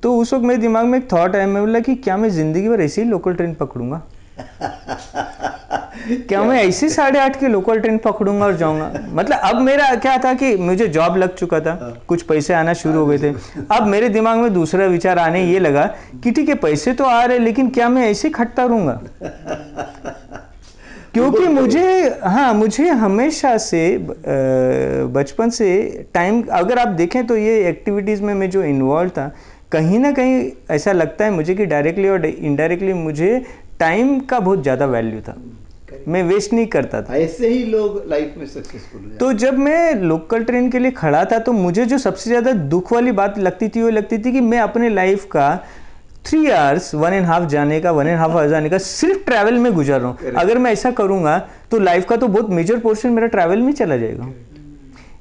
[0.03, 2.69] तो उस वक्त मेरे दिमाग में एक थॉट आया मैं बोला कि क्या मैं ज़िंदगी
[2.69, 4.03] भर ऐसे ही लोकल ट्रेन पकड़ूँगा?
[6.03, 8.93] क्या मैं ऐसे साढ़े आठ की लोकल ट्रेन पकड़ूँगा और जाऊँगा?
[9.09, 11.75] मतलब अब मेरा क्या था कि मुझे जॉब लग चुका था
[12.09, 13.33] कुछ पैसे आना शुरू हो गए थे।
[13.71, 15.85] अब मेरे दिमाग में दूसरा विचार आने ये लगा
[16.25, 19.01] कि ठीक है पैसे तो आ रहे लेकिन क्या मैं ऐसे खटता रहूँगा?
[21.15, 23.81] क्योंकि मुझे हाँ मुझे हमेशा से
[25.15, 25.71] बचपन से
[26.15, 29.31] टाइम अगर आप देखें तो ये एक्टिविटीज़ में मैं जो इन्वॉल्व था
[29.73, 33.45] कहीं ना कहीं ऐसा लगता है मुझे कि डायरेक्टली और इनडायरेक्टली मुझे
[33.81, 35.37] टाइम का बहुत ज़्यादा वैल्यू था।
[36.09, 40.45] मैं वेस्ट नहीं करता था। ऐसे ही लोग लाइफ में सक्सेसफुल तो जब मैं लोकल
[40.45, 43.83] ट्रेन के लिए खड़ा था तो मुझे जो सबसे ज़्यादा दुख वाली बात लगती थी
[43.83, 45.57] वो लगती थी कि मैं अपने लाइफ का
[46.27, 49.59] three hours one and half जाने का वन एंड हाफ़ आवर जाने का सिर्फ़ ट्रैवल
[49.59, 51.39] में गुजर रहा हूँ। अगर मैं ऐसा करूँगा
[51.71, 54.33] तो लाइफ का तो बहुत मेजर पोर्शन मेरा ट्रैवल में चला जाएगा।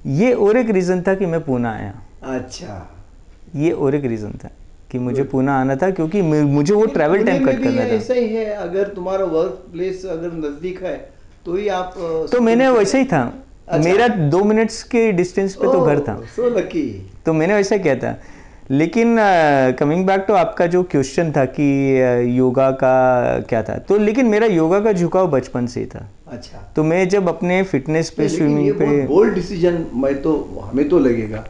[0.08, 1.94] ये और एक रीज़न था कि मैं पूना आया।
[2.36, 2.88] अच्छा।
[3.56, 4.50] ये और एक रीज़न था।
[4.92, 8.28] कि मुझे पूना आना था क्योंकि मुझे वो ट्रैवल टाइम कट करना था ऐसा ही
[8.28, 10.98] है अगर तुम्हारा वर्क प्लेस अगर नज़दीक है
[11.46, 11.94] तो ही आप
[12.32, 13.22] तो मैंने वैसे ही था।
[13.68, 16.86] अच्छा। मेरा दो मिनट्स के डिस्टेंस पे तो घर था। सो लकी
[17.26, 18.20] तो मैंने वैसा किया था।
[18.72, 19.16] लेकिन
[19.80, 21.66] कमिंग बैक टू आपका जो क्वेश्चन था कि
[22.38, 22.94] योगा का
[23.50, 27.08] क्या था। तो लेकिन मेरा योगा का झुकाव बचपन से ही था। अच्छा। तो मैं
[27.10, 31.44] जब अपने फिटनेस पे स्विमिंग पे बोल्ड डिसीज़न मैं तो हमें तो लगेगा।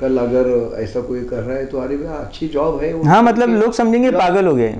[0.00, 0.46] कल अगर
[0.82, 4.10] ऐसा कोई कर रहा है तो अरे भैया अच्छी जॉब है हाँ मतलब लोग समझेंगे
[4.10, 4.74] पागल हो गए।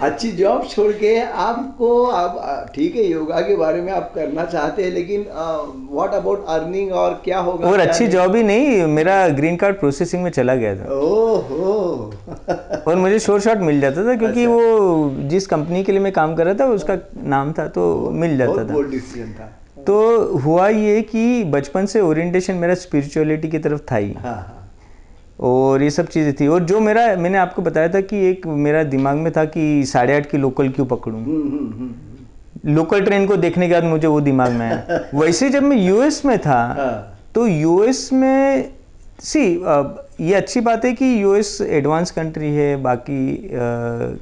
[0.00, 4.84] अच्छी जॉब छोड़ के आपको आप ठीक है योगा के बारे में आप करना चाहते
[4.84, 5.20] हैं लेकिन
[5.92, 7.68] व्हाट अबाउट अर्निंग और क्या होगा?
[7.68, 12.12] और अच्छी जॉब ही नहीं मेरा ग्रीन कार्ड प्रोसेसिंग में चला गया था। ओहो।
[12.88, 16.12] और मुझे शोर शॉट मिल जाता था क्योंकि अच्छा। वो जिस कंपनी के लिए मैं
[16.12, 19.55] काम कर रहा था उसका नाम था तो मिल जाता था। डिसीज़न था।
[19.86, 19.96] तो
[20.38, 24.62] हुआ ये कि बचपन से ओरिएंटेशन मेरा स्पिरिचुअलिटी की तरफ़ था ही। हाँ हाँ।
[25.40, 28.82] और ये सब चीज़ें थी। और जो मेरा मैंने आपको बताया था कि एक मेरा
[28.84, 31.20] दिमाग में था कि साढ़े आठ की लोकल क्यों पकड़ूं?
[31.22, 35.48] हम्म, हम्म, हम्म, लोकल ट्रेन को देखने के बाद मुझे वो दिमाग में आया। वैसे
[35.50, 38.70] जब मैं यूएस में था हाँ। तो यूएस में
[39.20, 39.40] सी
[40.20, 43.50] ये अच्छी बात है कि यूएस एडवांस कंट्री है बाकी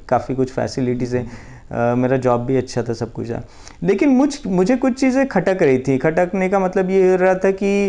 [0.08, 1.26] काफ़ी कुछ फैसिलिटीज़ है।
[1.74, 3.42] मेरा जॉब भी अच्छा था, सब कुछ था।
[3.82, 7.50] लेकिन मुझ, मुझे कुछ चीज़ें खटक रही थी। खटकने का मतलब ये हो रहा था
[7.52, 7.88] कि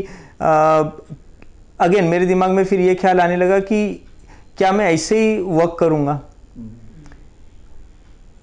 [1.80, 3.88] अगेन मेरे दिमाग में फिर ये ख्याल आने लगा कि
[4.58, 6.22] क्या मैं ऐसे ही वर्क करूँगा?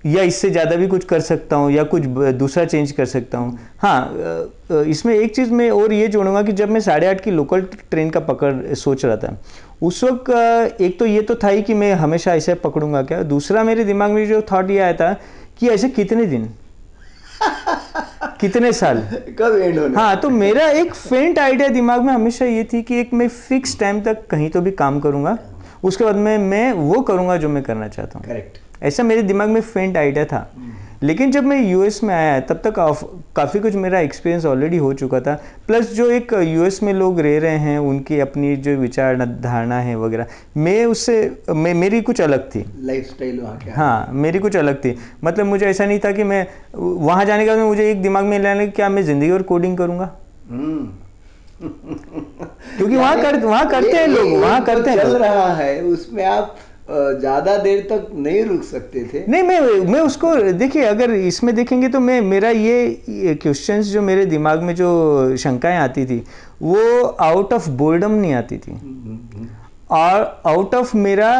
[0.05, 2.03] या इससे ज़्यादा भी कुछ कर सकता हूँ, या कुछ
[2.35, 4.53] दूसरा चेंज कर सकता हूँ। हाँ
[4.87, 8.11] इसमें एक चीज़ मैं और ये जोड़ूँगा कि जब मैं साढ़े आठ की लोकल ट्रेन
[8.11, 9.37] का पकड़, सोच रहा था
[9.83, 13.23] उस वक्त एक तो ये तो था ही कि मैं हमेशा ऐसे पकड़ूँगा क्या?
[13.23, 15.13] दूसरा मेरे दिमाग में जो थॉट ये आया था
[15.59, 16.49] कि ऐसे कितने दिन?
[18.41, 18.99] कितने साल?
[19.39, 23.01] कब एंड होना हाँ तो मेरा एक फेंट आइडिया दिमाग में हमेशा ये थी कि
[23.01, 25.37] एक मैं फिक्स टाइम तक कहीं तो भी काम करूँगा।
[25.85, 29.49] उसके बाद में मैं वो करूँगा जो मैं करना चाहता हूँ। करेक्ट ऐसा मेरे दिमाग
[29.49, 30.51] में फेंट आइडिया था।
[31.03, 32.79] लेकिन जब मैं यूएस में आया तब तक
[33.37, 35.35] काफ़ी कुछ मेरा एक्सपीरियंस ऑलरेडी हो चुका था।
[35.67, 39.95] प्लस जो एक यूएस में लोग रह रहे हैं उनकी अपनी जो विचार धारणा है
[39.99, 41.15] वगैरह मैं उससे
[41.51, 43.75] मैं मेरी कुछ अलग थी। लाइफ स्टाइल वहाँ क्या?
[43.75, 47.51] हाँ मेरी कुछ अलग थी। मतलब मुझे ऐसा नहीं था कि मैं वहाँ जाने के
[47.51, 50.11] बाद मुझे एक दिमाग में लाने क्या मैं ज़िंदगी और कोडिंग करूँगा?
[50.51, 50.91] हम्म।
[51.63, 56.57] क्योंकि वहाँ कर वहाँ करते हैं लोग वहाँ करते हैं चल रहा है उसमें आप
[56.91, 61.89] ज़्यादा देर तक नहीं रुक सकते थे। नहीं मैं मैं उसको देखिए अगर इसमें देखेंगे
[61.89, 66.23] तो मैं मेरा ये क्वेश्चंस जो मेरे दिमाग में जो शंकाएँ आती थी
[66.63, 68.79] वो आउट ऑफ़ बोर्डम नहीं आती थी।
[69.91, 71.31] और आउट ऑफ़ मेरा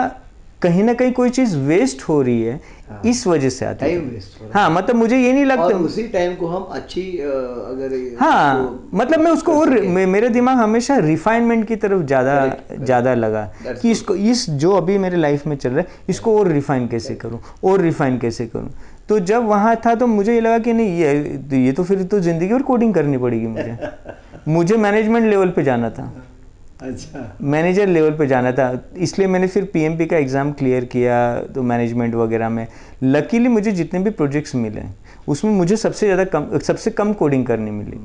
[0.63, 3.99] कहीं ना कहीं कोई चीज़ वेस्ट हो रही है हाँ। इस वजह से आती है।
[3.99, 8.65] हो मतलब मुझे ये नहीं है और लगता उसी टाइम को हम अच्छी अगर हाँ
[8.65, 12.57] उसको मतलब मैं उसको और मे- मेरे दिमाग हमेशा रिफाइनमेंट की तरफ़ ज़्यादा.
[12.85, 16.49] ज़्यादा लगा कि इसको इस जो अभी मेरे लाइफ में चल रहा है इसको और
[16.49, 17.41] रिफाइन कैसे करूँ?
[17.65, 18.71] और रिफाइन कैसे करूँ?
[19.09, 22.21] तो जब वहाँ था तो मुझे ये लगा कि नहीं ये ये तो फिर तो
[22.21, 23.79] ज़िंदगी और कोडिंग करनी पड़ेगी मुझे।
[24.49, 26.13] मुझे मैनेजमेंट लेवल पे जाना था।
[26.83, 28.67] अच्छा। मैनेजर लेवल पे जाना था।
[28.99, 31.19] इसलिए मैंने फिर पीएमपी का एग्ज़ाम क्लियर किया
[31.55, 32.67] तो मैनेजमेंट वगैरह में।
[33.05, 34.83] लकीली मुझे जितने भी प्रोजेक्ट्स मिले
[35.29, 38.01] उसमें मुझे सबसे ज़्यादा कम सबसे कम कोडिंग करनी मिली।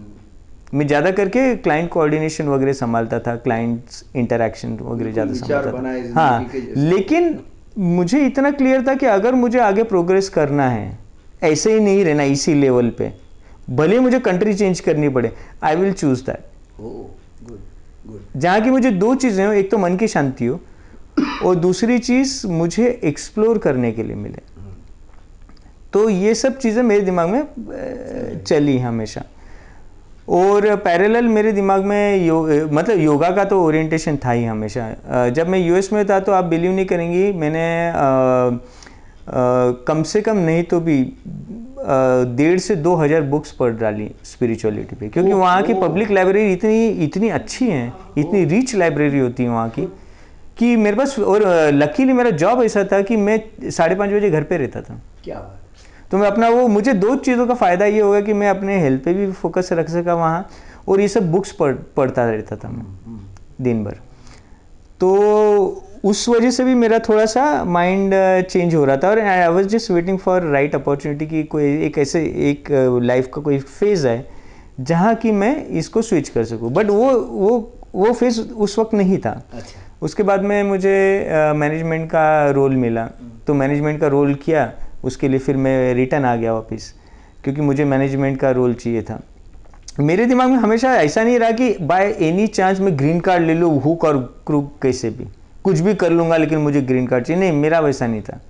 [0.74, 6.50] मैं ज़्यादा करके क्लाइंट कोऑर्डिनेशन वगैरह संभालता था क्लाइंट्स इंटरेक्शन वगैरह ज़्यादा संभालता था। हाँ
[6.78, 7.40] लेकिन
[7.78, 10.98] मुझे इतना क्लियर था कि अगर मुझे आगे प्रोग्रेस करना है
[11.44, 13.12] ऐसे ही नहीं रहना इसी लेवल पे।
[13.70, 15.32] भले मुझे कंट्री चेंज करनी पड़े
[15.64, 16.46] आई विल चूज़ दैट
[18.38, 20.60] जहाँ की मुझे दो चीज़ें हो एक तो मन की शांति हो
[21.46, 24.42] और दूसरी चीज़ मुझे एक्सप्लोर करने के लिए मिले।
[25.94, 27.44] तो ये सब चीज़ें मेरे दिमाग में
[28.44, 29.24] चली हमेशा।
[30.30, 35.48] और पैरेलल मेरे दिमाग में यो मतलब योगा का तो ओरिएंटेशन था ही हमेशा। जब
[35.48, 40.38] मैं यूएस में था तो आप बिलीव नहीं करेंगी मैंने अ, अ, कम से कम
[40.38, 41.14] नहीं तो भी
[41.78, 46.88] डेढ़ से दो हज़ार बुक्स पढ़ डाली स्पिरिचुअलिटी पे क्योंकि वहाँ की पब्लिक लाइब्रेरी इतनी
[47.06, 49.86] इतनी अच्छी है इतनी रिच लाइब्रेरी होती है वहाँ की
[50.58, 54.44] कि मेरे पास और लकीली मेरा जॉब ऐसा था कि मैं साढ़े पाँच बजे घर
[54.44, 55.40] पे रहता था। क्या
[56.12, 59.04] तो मैं अपना वो मुझे दो चीज़ों का फ़ायदा ये होगा कि मैं अपने हेल्थ
[59.04, 60.48] पे भी फोकस रख सका वहाँ
[60.88, 62.86] और ये सब बुक्स पढ़ पढ़ता रहता था मैं
[63.62, 63.98] दिन भर।
[65.00, 68.14] तो उस वजह से भी मेरा थोड़ा सा माइंड
[68.50, 71.98] चेंज हो रहा था और I was just waiting for right opportunity की कोई एक
[71.98, 72.72] ऐसे एक
[73.04, 74.28] लाइफ का कोई फ़ेज़ है
[74.80, 79.18] जहाँ कि मैं इसको स्विच कर सकूँ। बट वो वो वो फ़ेज़ उस वक्त नहीं
[79.18, 80.98] था। अच्छा। उसके बाद में मुझे
[81.56, 83.06] मैनेजमेंट का रोल मिला।
[83.48, 84.72] तो मैनेजमेंट का रोल किया
[85.04, 86.94] उसके लिए फिर मैं रिटर्न आ गया वापस
[87.44, 89.22] क्योंकि मुझे मैनेजमेंट का रोल चाहिए था।
[90.00, 93.54] मेरे दिमाग में हमेशा ऐसा नहीं रहा कि बाय एनी चांस मैं ग्रीन कार्ड ले
[93.54, 95.28] लूँ हुक और क्रूक कैसे भी।
[95.68, 98.42] कुछ भी कर लूँगा लेकिन मुझे ग्रीन कार्ड चाहिए। नहीं मेरा वैसा नहीं था।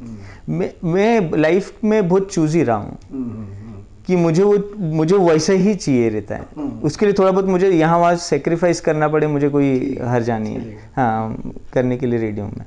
[0.50, 4.58] मैं मैं लाइफ में बहुत चूज़ ही रहा हूँ। हम्म, हम्म, हम्म। कि मुझे वो
[4.78, 6.42] मुझे वैसा ही चाहिए रहता है।
[6.84, 10.62] उसके लिए थोड़ा बहुत मुझे यहाँ वहाँ सेक्रीफाइस करना पड़े मुझे कोई हर्जा नहीं है।
[10.98, 12.66] हाँ। करने के लिए रेडी हूँ मैं।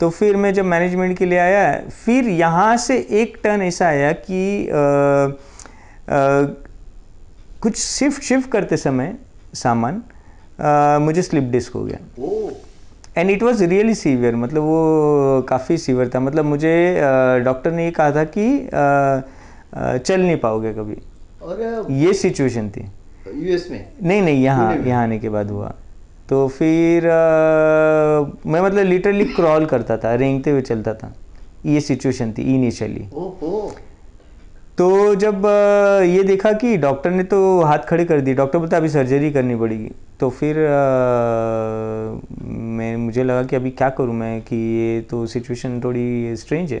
[0.00, 4.12] तो फिर मैं जब मैनेजमेंट के लिए आया फिर यहाँ से एक टर्न ऐसा आया
[4.12, 4.78] कि अ, अ,
[7.60, 9.14] कुछ शिफ्ट शिफ्ट करते समय
[9.54, 10.02] सामान
[10.60, 11.98] अ, मुझे स्लिप डिस्क हो गया।
[13.18, 16.74] And it was really severe मतलब वो काफ़ी सीवियर था। मतलब मुझे
[17.44, 18.48] डॉक्टर ने ये कहा था कि
[20.04, 20.96] चल नहीं पाओगे कभी।
[21.42, 22.84] और ये सिचुएशन थी।
[23.36, 23.84] यूएस में?
[24.02, 25.74] नहीं नहीं यहाँ यहाँ आने के बाद हुआ।
[26.28, 31.14] तो फिर अ, मैं मतलब लिटरली क्रॉल करता था रेंगते हुए चलता था।
[31.66, 33.04] ये सिचुएशन थी इनिशियली
[34.78, 35.46] तो जब
[36.06, 39.56] ये देखा कि डॉक्टर ने तो हाथ खड़े कर दिए डॉक्टर बोलता अभी सर्जरी करनी
[39.56, 40.56] पड़ेगी। तो फिर
[42.78, 46.80] मैं मुझे लगा कि अभी क्या करूँ मैं कि ये तो सिचुएशन थोड़ी स्ट्रेंज है।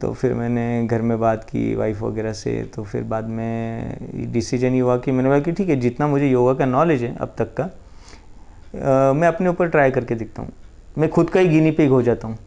[0.00, 4.74] तो फिर मैंने घर में बात की वाइफ वगैरह से तो फिर बाद में डिसीज़न
[4.74, 7.34] ये हुआ कि मैंने बोला कि ठीक है जितना मुझे योगा का नॉलेज है अब
[7.38, 10.52] तक का अ, मैं अपने ऊपर ट्राई करके देखता हूँ।
[10.96, 12.38] मैं खुद का ही गिनी पिग हो जाता हूँ।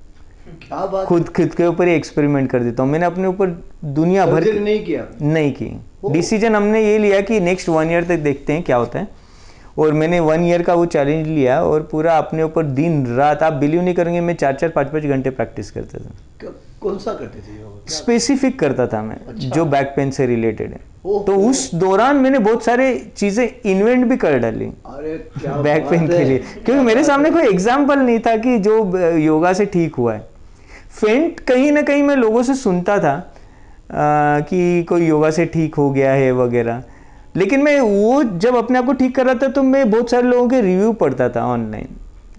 [0.46, 3.50] क्या बात खुद खुद के ऊपर ही एक्सपेरिमेंट कर देता हूँ। मैंने अपने ऊपर
[3.86, 5.06] दुनिया भर नहीं किया?
[5.22, 5.70] नहीं की।
[6.12, 9.08] डिसीज़न हमने ये लिया कि नेक्स्ट वन ईयर तक देखते हैं क्या होता है।
[9.78, 13.54] और मैंने वन ईयर का वो चैलेंज लिया और पूरा अपने ऊपर दिन रात आप
[13.54, 17.40] बिलीव नहीं करेंगे मैं चार चार पाँच पाँच घंटे प्रैक्टिस करता था। कौन सा करते
[17.40, 20.80] थे स्पेसिफिक करता था मैं अच्छा। जो बैक पेन से रिलेटेड है।
[21.26, 26.38] तो उस दौरान मैंने बहुत सारे चीज़ें इन्वेंट भी कर डाली। बैक पेन के लिए।
[26.38, 28.78] क्योंकि मेरे सामने कोई एग्ज़ाम्पल नहीं था कि जो
[29.18, 30.35] योगा से ठीक हुआ है।
[30.96, 33.14] फेंट कहीं ना कहीं मैं लोगों से सुनता था
[33.92, 36.84] आ, कि कोई योगा से ठीक हो गया है वगैरह।
[37.36, 40.28] लेकिन मैं वो जब अपने आप को ठीक कर रहा था तो मैं बहुत सारे
[40.28, 41.88] लोगों के रिव्यू पढ़ता था ऑनलाइन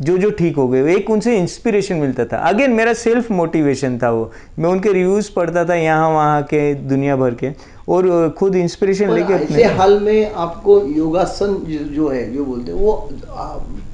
[0.02, 4.10] जो जो ठीक हो गए एक उनसे इंस्पिरेशन मिलता था। अगेन मेरा सेल्फ मोटिवेशन था
[4.10, 7.50] वो। मैं उनके रिव्यूज़ पढ़ता था यहाँ वहाँ के दुनिया भर के।
[7.88, 11.54] और खुद इंस्पिरेशन लेके अपने हाल में आपको योगासन
[11.94, 12.92] जो है जो बोलते हैं वो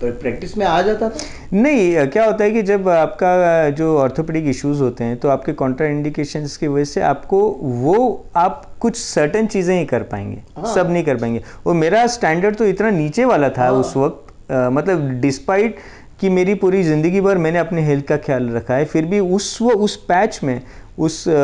[0.03, 1.15] प्रैक्टिस में आ जाता था?
[1.53, 5.87] नहीं क्या होता है कि जब आपका जो ऑर्थोपेडिक इश्यूज़ होते हैं तो आपके कॉन्ट्रा
[5.87, 10.91] इंडिकेशंस की वजह से आपको वो आप कुछ सर्टन चीज़ें ही कर पाएँगे। हाँ। सब
[10.91, 15.11] नहीं कर पाएँगे। और मेरा स्टैंडर्ड तो इतना नीचे वाला था हाँ। उस वक्त मतलब
[15.21, 15.77] डिस्पाइट
[16.21, 19.59] कि मेरी पूरी ज़िंदगी भर मैंने अपने हेल्थ का ख्याल रखा है फिर भी उस
[19.63, 20.61] वो उस पैच में
[20.99, 21.35] उस अ, अ,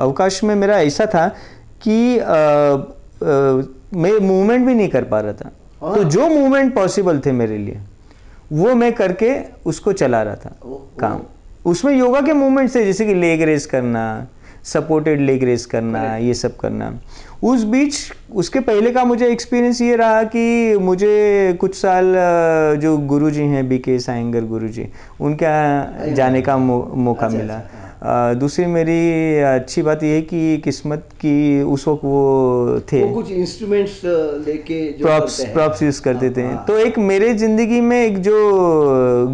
[0.00, 1.28] अवकाश में मेरा ऐसा था
[1.82, 2.26] कि अ,
[3.96, 5.50] मैं मूवमेंट भी नहीं कर पा रहा था।
[5.94, 7.78] तो जो मूवमेंट पॉसिबल थे मेरे लिए
[8.52, 11.20] वो मैं करके उसको चला रहा था ओ- काम।
[11.66, 14.26] उसमें योगा के मूवमेंट्स थे जैसे कि लेग रेस करना
[14.64, 16.98] सपोर्टेड लेग रेस करना ये सब करना।
[17.44, 17.96] उस बीच
[18.34, 22.14] उसके पहले का मुझे एक्सपीरियंस ये रहा कि मुझे कुछ साल
[22.80, 24.86] जो गुरुजी हैं बी के सायंगर गुरु जी
[25.20, 30.22] उनके यहाँ जाने का मौ, मौका अच्छा, मिला। अच्छा, दूसरी मेरी अच्छी बात ये है
[30.22, 34.00] कि किस्मत की उस वक्त वो थे। वो कुछ इंस्ट्रूमेंट्स
[34.46, 38.36] लेके प्रॉप्स प्रॉप्स यूज़ करते थे। हाँ, तो एक मेरे ज़िंदगी में एक जो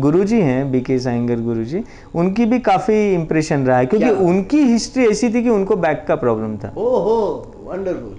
[0.02, 1.82] गुरुजी हैं बी बीके साइंगर गुरुजी
[2.14, 6.04] उनकी भी काफ़ी इम्प्रेशन रहा है क्योंकि है। उनकी हिस्ट्री ऐसी थी कि उनको बैक
[6.08, 7.16] का प्रॉब्लम था। ओहो!
[7.70, 8.18] वंडरफुल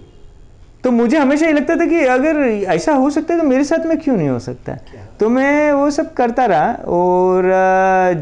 [0.83, 2.37] तो मुझे हमेशा ये लगता था कि अगर
[2.73, 4.77] ऐसा हो सकता है तो मेरे साथ में क्यों नहीं हो सकता?
[5.19, 7.43] तो मैं वो सब करता रहा और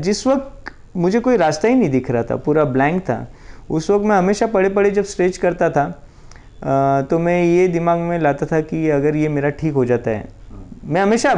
[0.01, 3.27] जिस वक्त मुझे कोई रास्ता ही नहीं दिख रहा था पूरा ब्लैंक था
[3.69, 5.85] उस वक्त मैं हमेशा पड़े पड़े जब स्ट्रेच करता था
[7.01, 10.27] तो मैं ये दिमाग में लाता था कि अगर ये मेरा ठीक हो जाता है।
[10.83, 11.33] मैं हमेशा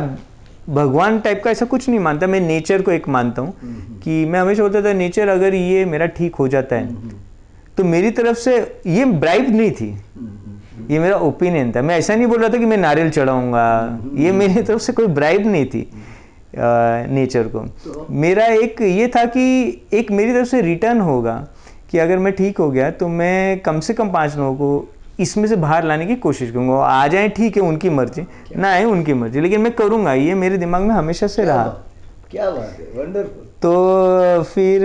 [0.69, 3.53] भगवान टाइप का ऐसा कुछ नहीं मानता मैं नेचर को एक मानता हूँ
[4.03, 6.89] कि मैं हमेशा बोलता था नेचर अगर ये मेरा ठीक हो जाता है
[7.77, 8.57] तो मेरी तरफ़ से
[8.87, 9.89] ये ब्राइब नहीं थी।
[10.89, 14.31] ये मेरा ओपिनियन था। मैं ऐसा नहीं बोल रहा था कि मैं नारियल चढ़ाऊँगा। ये
[14.31, 15.87] मेरी तरफ़ से कोई ब्राइब नहीं थी
[16.55, 17.65] नेचर को।
[18.13, 19.43] मेरा एक ये था कि
[19.93, 21.35] एक मेरी तरफ़ से रिटर्न होगा
[21.91, 25.47] कि अगर मैं ठीक हो गया तो मैं कम से कम पाँच लोगों को इसमें
[25.47, 28.25] से बाहर लाने की कोशिश करूँगा। आ जाए ठीक है उनकी मर्ज़ी।
[28.57, 31.63] ना आए उनकी मर्ज़ी। लेकिन मैं करूँगा ये मेरे दिमाग में हमेशा से रहा।
[32.31, 32.85] क्या बात है?
[32.95, 34.81] वंडरफुल तो फिर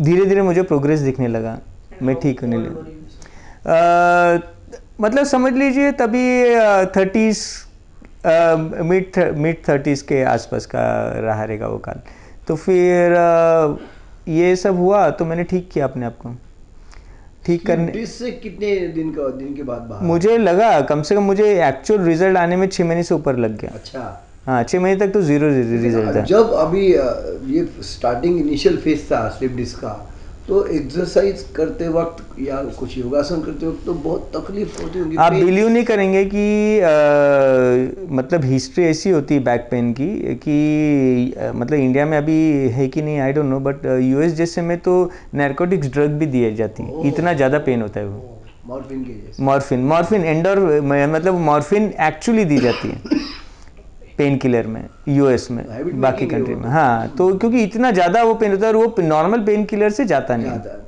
[0.00, 1.58] धीरे धीरे मुझे प्रोग्रेस दिखने लगा।
[2.02, 4.40] मैं ठीक होने लगा।
[5.00, 6.24] मतलब समझ लीजिए तभी
[6.96, 7.42] थर्टीज़
[8.84, 10.82] मिड मिड थर्टीज़ के आसपास का
[11.18, 12.00] रहा रहेगा वो काल।
[12.48, 13.76] तो फिर अ,
[14.28, 16.34] ये सब हुआ तो मैंने ठीक किया अपने आप को।
[17.46, 21.46] ठीक करने इससे कितने दिन का दिन के बाद मुझे लगा कम से कम मुझे
[21.68, 24.04] एक्चुअल रिज़ल्ट आने में छः महीने से ऊपर लग गया। अच्छा।
[24.46, 26.86] हाँ छः महीने तक तो ज़ीरो रिज़ल्ट था। जब अभी
[27.54, 29.92] ये स्टार्टिंग इनिशियल फ़ेज़ था स्लिप डिस्क का
[30.48, 35.32] तो एक्सरसाइज करते वक्त या कुछ योगासन करते वक्त तो बहुत तकलीफ़ होती होगी आप
[35.34, 40.08] बिलीव नहीं करेंगे कि अ, मतलब हिस्ट्री ऐसी होती है बैक पेन की
[40.44, 40.56] कि
[41.32, 42.38] अ, मतलब इंडिया में अभी
[42.78, 44.96] है कि नहीं I don't know but US जैसे में तो
[45.34, 48.22] नैरकोटिक्स ड्रग भी दिए जाती है। इतना ज़्यादा पेन होता है वो।
[48.66, 53.00] मॉर्फिन के मॉर्फिन मॉर्फिन एंडोर मतलब मॉर्फिन एक्चुअली दी जाती है।
[54.22, 55.64] पेन किलर में यूएस में
[56.00, 59.44] बाकी कंट्री में। हाँ। तो क्योंकि इतना ज़्यादा वो पेन होता है और वो नॉर्मल
[59.44, 60.80] पेन किलर से जाता नहीं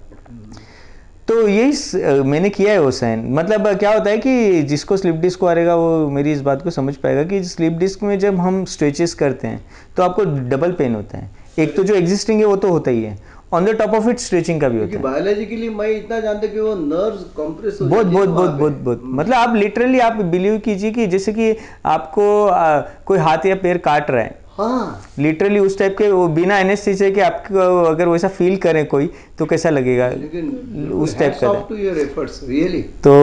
[1.28, 5.40] तो यही मैंने किया है वो साइन मतलब क्या होता है कि जिसको स्लिप डिस्क
[5.40, 8.38] को आ रहेगा वो मेरी इस बात को समझ पाएगा कि स्लिप डिस्क में जब
[8.38, 9.64] हम स्ट्रेचेस करते हैं
[9.96, 13.02] तो आपको डबल पेन होता है। एक तो जो एग्जिस्टिंग है वो तो होता ही
[13.02, 13.16] है।
[13.54, 16.60] On the top of it stretching का भी होता है। बायोलॉजिकली मैं इतना जानता कि
[16.60, 20.90] वो नर्व्स कंप्रेस हो बहुत बहुत बहुत बहुत बहुत। मतलब आप लिटरली आप बिलीव कीजिए
[20.92, 21.54] कि जैसे कि
[21.86, 26.26] आपको अ, कोई हाथ या पैर काट रहा है। हाँ। लिटरली उस टाइप के वो
[26.34, 30.08] बिना एनेस्थीसिया के आपको अगर वैसा फील करें कोई तो कैसा लगेगा?
[30.10, 33.14] लेकिन उस टाइप का टू योर एफर्ट्स रियली तो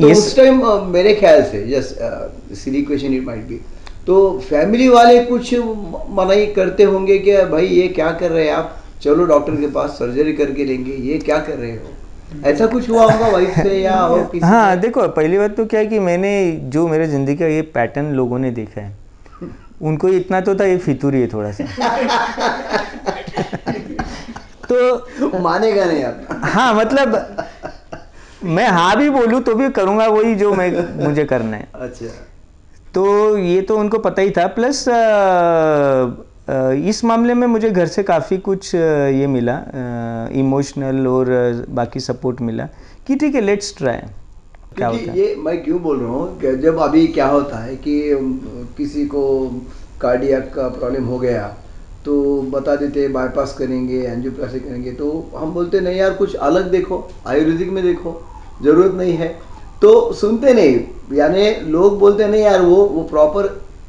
[0.00, 0.60] तो उस टाइम
[0.92, 3.60] मेरे ख्याल से just silly question it might be
[4.06, 4.16] तो
[4.48, 5.54] फैमिली वाले कुछ
[6.18, 8.80] मनाही करते होंगे कि भाई ये क्या कर रहे हैं आप?
[9.04, 11.90] चलो डॉक्टर के पास सर्जरी करके लेंगे ये क्या कर रहे हो?
[12.46, 15.80] ऐसा कुछ हुआ होगा वाइफ से या और किसी हाँ देखो पहली बात तो क्या
[15.80, 16.30] है कि मैंने
[16.74, 18.92] जो मेरे ज़िंदगी का ये पैटर्न लोगों ने देखा है
[19.82, 21.64] उनको इतना तो था ये फितूरी है थोड़ा सा।
[24.68, 27.36] तो मानेगा नहीं आप। हाँ मतलब
[28.44, 30.70] मैं हाँ भी बोलूँ तो भी करूँगा वही जो मैं
[31.04, 32.06] मुझे करना है। अच्छा।
[32.94, 34.84] तो ये तो उनको पता ही था प्लस
[36.48, 39.56] इस मामले में मुझे घर से काफ़ी कुछ ये मिला
[40.40, 41.26] इमोशनल और
[41.70, 42.68] बाकी सपोर्ट मिला
[43.06, 43.98] कि ठीक है लेट्स ट्राई
[44.76, 45.18] क्या होता है?
[45.18, 47.94] ये मैं क्यों बोल रहा हूँ कि जब अभी क्या होता है कि
[48.78, 49.22] किसी को
[50.00, 51.46] कार्डियक का प्रॉब्लम हो गया
[52.04, 52.20] तो
[52.52, 57.70] बता देते बाईपास करेंगे एंजियोप्लास्टी करेंगे तो हम बोलते नहीं यार कुछ अलग देखो आयुर्वेदिक
[57.72, 58.20] में देखो
[58.60, 59.28] ज़रूरत नहीं है।
[59.82, 63.46] तो सुनते नहीं यानी लोग बोलते नहीं यार वो वो प्रॉपर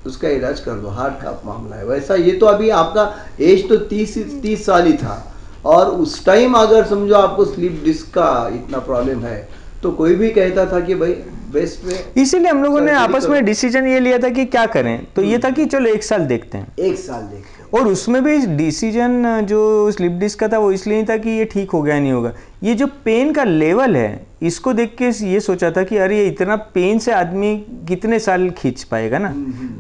[0.08, 3.04] उसका इलाज कर दो हार्ट का मामला है। वैसा ये तो अभी आपका
[3.41, 5.24] एज तो तीस तीस साल ही था।
[5.65, 9.38] और उस टाइम अगर समझो आपको स्लीप डिस्क का इतना प्रॉब्लम है
[9.84, 11.13] तो कोई भी कहता था कि भाई
[11.54, 15.06] बेस्ट में इसीलिए हम लोगों ने आपस में डिसीज़न ये लिया था कि क्या करें?
[15.15, 18.38] तो ये था कि चलो एक साल देखते हैं। एक साल देखते और उसमें भी
[18.48, 22.00] डिसीज़न जो स्लिप डिस्क का था वो इसलिए नहीं था कि ये ठीक हो गया
[22.00, 22.32] नहीं होगा।
[22.64, 26.28] ये जो पेन का लेवल है इसको देख के ये सोचा था कि अरे ये
[26.28, 27.56] इतना पेन से आदमी
[27.88, 29.34] कितने साल खींच पाएगा ना?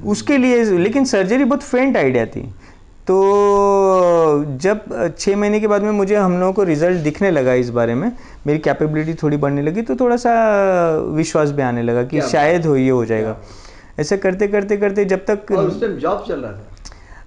[0.05, 2.41] उसके लिए लेकिन सर्जरी बहुत फेंट आइडिया थी।
[3.07, 3.15] तो
[4.61, 7.95] जब छः महीने के बाद में मुझे हम लोगों को रिज़ल्ट दिखने लगा इस बारे
[7.95, 8.11] में
[8.47, 10.31] मेरी कैपेबिलिटी थोड़ी बढ़ने लगी तो थोड़ा सा
[11.15, 13.37] विश्वास भी आने लगा कि शायद हो। ये हो जाएगा।
[13.99, 16.74] ऐसे करते करते करते जब तक और उस टाइम जॉब चल रहा था?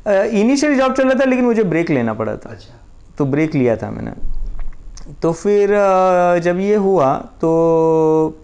[0.08, 2.74] इनिशियल जॉब चल रहा था लेकिन मुझे ब्रेक लेना पड़ा था। अच्छा।
[3.18, 4.12] तो ब्रेक लिया था मैंने।
[5.22, 5.70] तो फिर
[6.44, 8.40] जब ये हुआ तो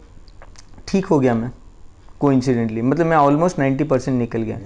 [0.89, 1.51] ठीक हो गया मैं
[2.21, 4.59] कोइंसिडेंटली मतलब मैं ऑलमोस्ट 90 परसेंट निकल गया।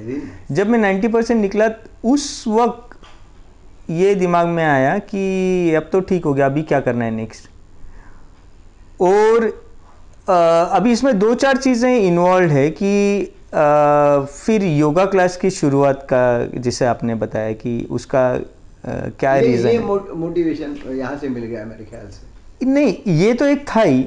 [0.54, 1.68] जब मैं 90 परसेंट निकला
[2.04, 2.96] उस वक्त
[3.90, 7.48] ये दिमाग में आया कि अब तो ठीक हो गया अभी क्या करना है नेक्स्ट
[9.02, 9.46] और
[10.28, 12.90] अभी इसमें दो चार चीज़ें इन्वॉल्व है कि
[13.52, 18.22] फिर योगा क्लास की शुरुआत का जिसे आपने बताया कि उसका
[18.84, 23.64] क्या रीज़न ये मोटिवेशन यहाँ से मिल गया मेरे ख्याल से। नहीं ये तो एक
[23.68, 24.02] था ही।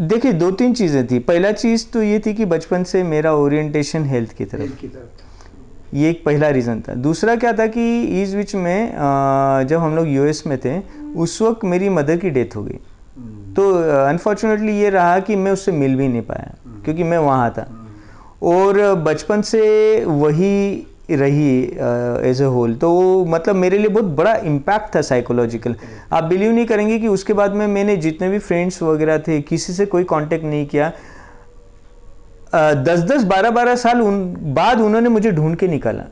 [0.00, 4.04] देखिए दो तीन चीज़ें थी। पहला चीज़ तो ये थी कि बचपन से मेरा ओरिएंटेशन
[4.04, 8.34] हेल्थ की तरफ़। की तरफ़ ये एक पहला रीज़न था। दूसरा क्या था कि इस
[8.34, 8.92] बीच में
[9.68, 10.78] जब हम लोग यूएस में थे
[11.16, 12.78] उस वक्त मेरी मदर की डेथ हो गई।
[13.16, 13.72] हम्म, तो
[14.04, 17.72] अनफॉर्चुनेटली ये रहा कि मैं उससे मिल भी नहीं पाया क्योंकि मैं वहाँ था।
[18.42, 21.62] और बचपन से वही रही
[22.28, 25.74] एज ए होल तो मतलब मेरे लिए बहुत बड़ा इम्पैक्ट था साइकोलॉजिकल
[26.12, 29.72] आप बिलीव नहीं करेंगे कि उसके बाद में मैंने जितने भी फ्रेंड्स वगैरह थे, किसी
[29.72, 30.92] से कोई कांटेक्ट नहीं किया।
[32.54, 36.02] दस दस बारह बारह साल उन, बाद उन्होंने मुझे ढूंढ के निकाला।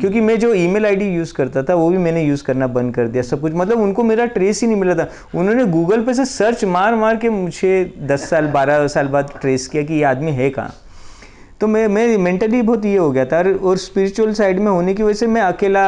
[0.00, 3.08] क्योंकि मैं जो ईमेल आईडी यूज़ करता था, वो भी मैंने यूज़ करना बंद कर
[3.08, 6.24] दिया सब कुछ। मतलब उनको मेरा ट्रेस ही नहीं मिला था। उन्होंने गूगल पे से
[6.24, 10.32] सर्च मार मार के मुझे दस साल, बारह साल बाद ट्रेस किया कि ये आदमी
[10.32, 10.74] है कहाँ।
[11.60, 15.02] तो मैं मैं मेंटली बहुत ये हो गया था और- स्पिरिचुअल साइड में होने की
[15.02, 15.84] वजह से मैं अकेला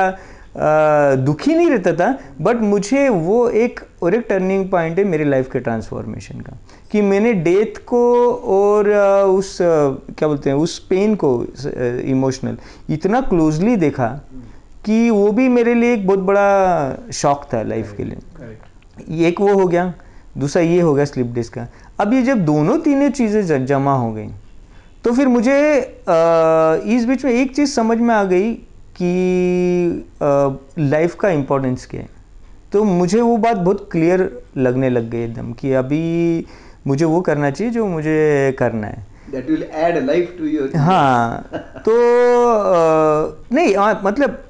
[1.16, 5.50] दुखी नहीं रहता था बट मुझे वो एक और एक टर्निंग पॉइंट है मेरी लाइफ
[5.52, 6.56] के ट्रांसफॉर्मेशन का
[6.92, 8.02] कि मैंने डेथ को
[8.32, 8.90] और
[9.26, 11.44] उस क्या बोलते हैं उस पेन को
[12.04, 12.56] इमोशनल
[12.90, 14.08] इतना क्लोजली देखा
[14.84, 19.54] कि वो भी मेरे लिए एक बहुत बड़ा शौक था लाइफ के लिए। एक वो
[19.54, 19.92] हो गया
[20.38, 21.66] दूसरा ये हो गया स्लिप डिस्क का।
[22.00, 24.28] अब ये जब दोनों तीनों चीज़ें जमा हो गई
[25.07, 25.57] तो फिर मुझे
[26.94, 28.52] इस बीच में एक चीज़ समझ में आ गई
[29.00, 30.07] कि
[30.78, 32.09] लाइफ का इम्पोर्टेंस क्या है।
[32.72, 36.46] तो मुझे वो बात बहुत क्लियर लगने लग गई एकदम कि अभी
[36.86, 41.48] मुझे वो करना चाहिए जो मुझे करना है। That will add life to your हाँ
[41.86, 41.92] तो
[42.48, 44.42] अ, नहीं हाँ, मतलब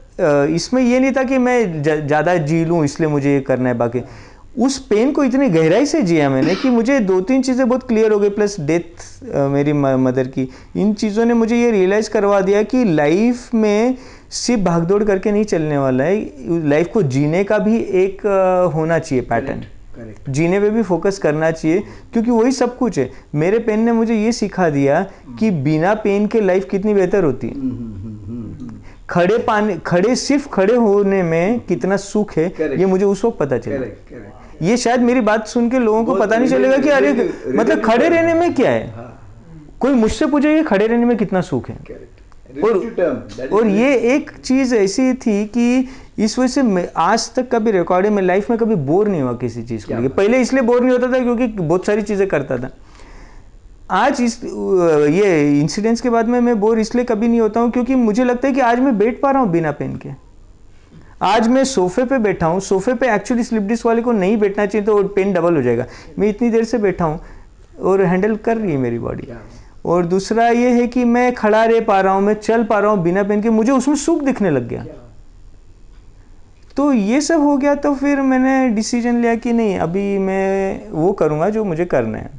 [0.51, 4.01] इसमें ये नहीं था कि मैं ज़्यादा जी लूँ इसलिए मुझे ये करना है बाकी।
[4.57, 8.13] उस पेन को इतनी गहराई से जिया मैंने कि मुझे दो तीन चीज़ें बहुत क्लियर
[8.13, 12.63] हो गई प्लस डेथ मेरी मदर की। इन चीज़ों ने मुझे ये रियलाइज़ करवा दिया
[12.63, 13.97] कि लाइफ में
[14.33, 18.27] सिर्फ़ भागदौड़ करके नहीं चलने वाला है लाइफ को जीने का भी एक
[18.75, 19.65] होना चाहिए पैटर्न
[20.29, 21.83] जीने पे भी फोकस करना चाहिए
[22.13, 25.03] क्योंकि वही सब कुछ है। मेरे पेन ने मुझे ये सिखा दिया
[25.39, 27.55] कि बिना पेन के लाइफ कितनी बेहतर होती है।
[29.11, 32.47] खड़े पानी खड़े सिर्फ़ खड़े होने में कितना सुख है
[32.79, 33.87] ये मुझे उस वक्त पता चला।
[34.63, 37.13] ये शायद मेरी बात सुन के लोगों को पता नहीं चलेगा कि अरे
[37.49, 38.91] मतलब खड़े रहने में क्या है?
[38.91, 39.13] हाँ।
[39.81, 41.79] कोई मुझसे पूछे खड़े रहने में कितना सुख है?
[42.65, 45.89] और और ये एक चीज़ ऐसी थी कि
[46.19, 49.63] इस वजह से आज तक कभी रिकॉर्डिंग में लाइफ में कभी बोर नहीं हुआ किसी
[49.63, 52.27] चीज़ को क्या लेके। बात पहले इसलिए बोर नहीं होता था क्योंकि बहुत सारी चीज़ें
[52.29, 52.71] करता था।
[53.91, 57.95] आज इस ये इंसिडेंट्स के बाद में मैं बोर इसलिए कभी नहीं होता हूँ क्योंकि
[57.95, 60.26] मुझे लगता है कि आज मैं बैठ पा रहा हूँ बिना पेन के।
[61.23, 64.67] आज मैं सोफे पे बैठा हूँ सोफे पे एक्चुअली स्लिप डिस्क वाले को नहीं बैठना
[64.67, 65.87] चाहिए तो पेन डबल हो जाएगा।
[66.19, 67.21] मैं इतनी देर से बैठा हूँ
[67.83, 69.29] और हैंडल कर रही है मेरी बॉडी
[69.87, 72.91] और दूसरा ये है कि मैं खड़ा रह पा रहा हूँ मैं चल पा रहा
[72.91, 74.85] हूँ बिना पेन के मुझे उसमें सुख दिखने लग गया।
[76.77, 81.13] तो ये सब हो गया तो फिर मैंने डिसीज़न लिया कि नहीं अभी मैं वो
[81.13, 82.31] करूँगा जो मुझे करना है।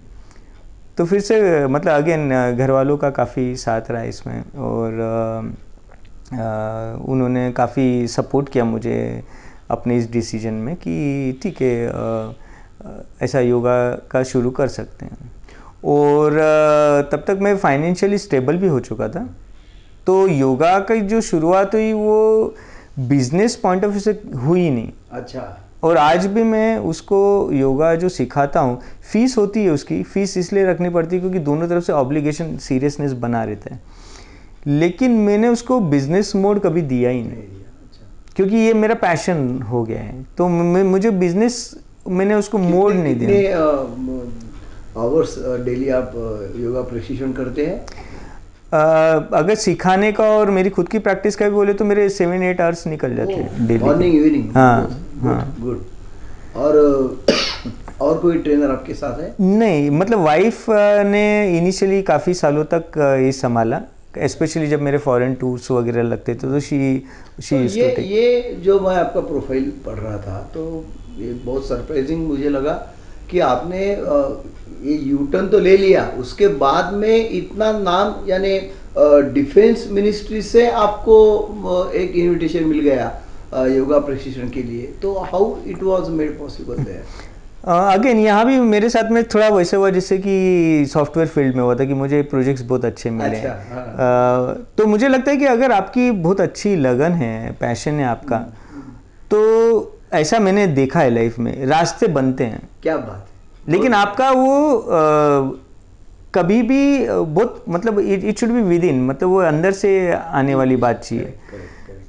[0.98, 5.56] तो फिर से मतलब अगेन घर वालों का काफ़ी साथ रहा इसमें और
[6.34, 9.24] उन्होंने काफ़ी सपोर्ट किया मुझे
[9.72, 12.36] अपने इस डिसीज़न में कि ठीक है
[13.22, 13.78] ऐसा योगा
[14.12, 15.32] का शुरू कर सकते हैं।
[15.86, 16.34] और
[17.12, 19.28] तब तक मैं फाइनेंशियली स्टेबल भी हो चुका था।
[20.08, 22.56] तो योगा की जो शुरुआत हुई वो
[23.00, 27.18] बिज़नेस पॉइंट ऑफ़ व्यू से हुई नहीं। अच्छा। और आज भी मैं उसको
[27.54, 28.80] योगा जो सिखाता हूँ
[29.12, 33.12] फ़ीस होती है उसकी फ़ीस इसलिए रखनी पड़ती है क्योंकि दोनों तरफ़ से ऑब्लिगेशन सीरियसनेस
[33.16, 33.80] बना रहता है।
[34.68, 38.06] लेकिन मैंने उसको बिज़नेस मोड कभी दिया ही नहीं। अच्छा।
[38.36, 41.60] क्योंकि ये मेरा पैशन हो गया है। तो मुझे बिज़नेस
[42.10, 43.58] मैंने उसको मोड नहीं दिया।
[44.98, 46.12] आवर्स डेली आप
[46.60, 47.80] योगा प्रशिक्षण करते हैं?
[49.34, 52.62] अगर सिखाने का और मेरी खुद की प्रैक्टिस का भी बोले तो मेरे सेवन एट
[52.62, 55.84] आवर्स निकल जाते हैं डेली मॉर्निंग इवनिंग हाँ, हाँ। गुड
[56.56, 56.78] और
[58.02, 59.34] और कोई ट्रेनर आपके साथ है?
[59.40, 60.66] नहीं मतलब वाइफ
[61.06, 63.82] ने इनिशियली काफ़ी सालों तक ये संभाला।
[64.24, 67.04] स्पेशली जब मेरे फॉरेन टूर्स वगैरह लगते थे तो शी
[67.44, 70.64] शी तो ये ये जो मैं आपका प्रोफ़ाइल पढ़ रहा था तो
[71.18, 72.74] ये बहुत सरप्राइजिंग मुझे लगा
[73.32, 73.86] कि आपने
[74.90, 78.60] ये यूटर्न तो ले लिया उसके बाद में इतना नाम यानी
[79.34, 81.18] डिफेंस मिनिस्ट्री से आपको
[81.94, 83.08] एक इनविटेशन मिल गया
[83.68, 87.04] योगा प्रशिक्षण के लिए। तो how it was made possible there
[87.68, 91.76] again यहाँ भी मेरे साथ में थोड़ा वैसे हुआ जैसे कि सॉफ्टवेयर फ़ील्ड में हुआ
[91.76, 95.72] था कि मुझे प्रोजेक्ट्स बहुत अच्छे मिले अच्छा, हैं। तो मुझे लगता है कि अगर
[95.72, 98.38] आपकी बहुत अच्छी लगन है पैशन है आपका
[99.32, 99.40] तो
[100.14, 104.74] ऐसा मैंने देखा है लाइफ में रास्ते बनते हैं। क्या बात है। लेकिन आपका वो
[104.74, 105.58] अ,
[106.36, 110.76] कभी भी बहुत मतलब it should be within मतलब वो अंदर से आने वाली
[110.76, 111.34] बात चाहिए।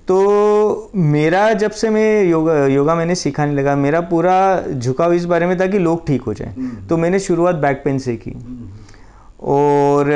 [0.08, 4.36] तो मेरा जब से मैं योगा योगा मैंने सिखाने लगा मेरा पूरा
[4.72, 6.54] झुकाव इस बारे में था कि लोग ठीक हो जाए।
[6.88, 8.32] तो मैंने शुरुआत बैक पेन से की।
[9.42, 10.10] और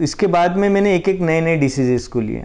[0.00, 2.44] इसके बाद में मैंने एक एक नए नए डिसीजेस को लिए।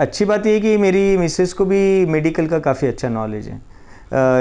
[0.00, 3.60] अच्छी बात यह है कि मेरी मिसेस को भी मेडिकल का काफ़ी अच्छा नॉलेज है।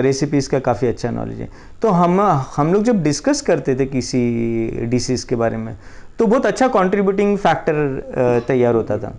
[0.01, 1.49] रेसिपीज़ का काफ़ी अच्छा नॉलेज है।
[1.82, 2.19] तो हम
[2.55, 4.19] हम लोग जब डिस्कस करते थे किसी
[4.86, 5.75] डिसीज़ के बारे में
[6.20, 9.18] तो बहुत अच्छा कंट्रीब्यूटिंग फैक्टर तैयार होता था।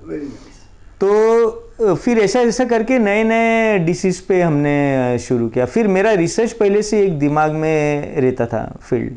[1.00, 6.52] तो फिर ऐसा ऐसा करके नए नए डिसीज़ पे हमने शुरू किया। फिर मेरा रिसर्च
[6.52, 9.16] पहले से एक दिमाग में रहता था फ़ील्ड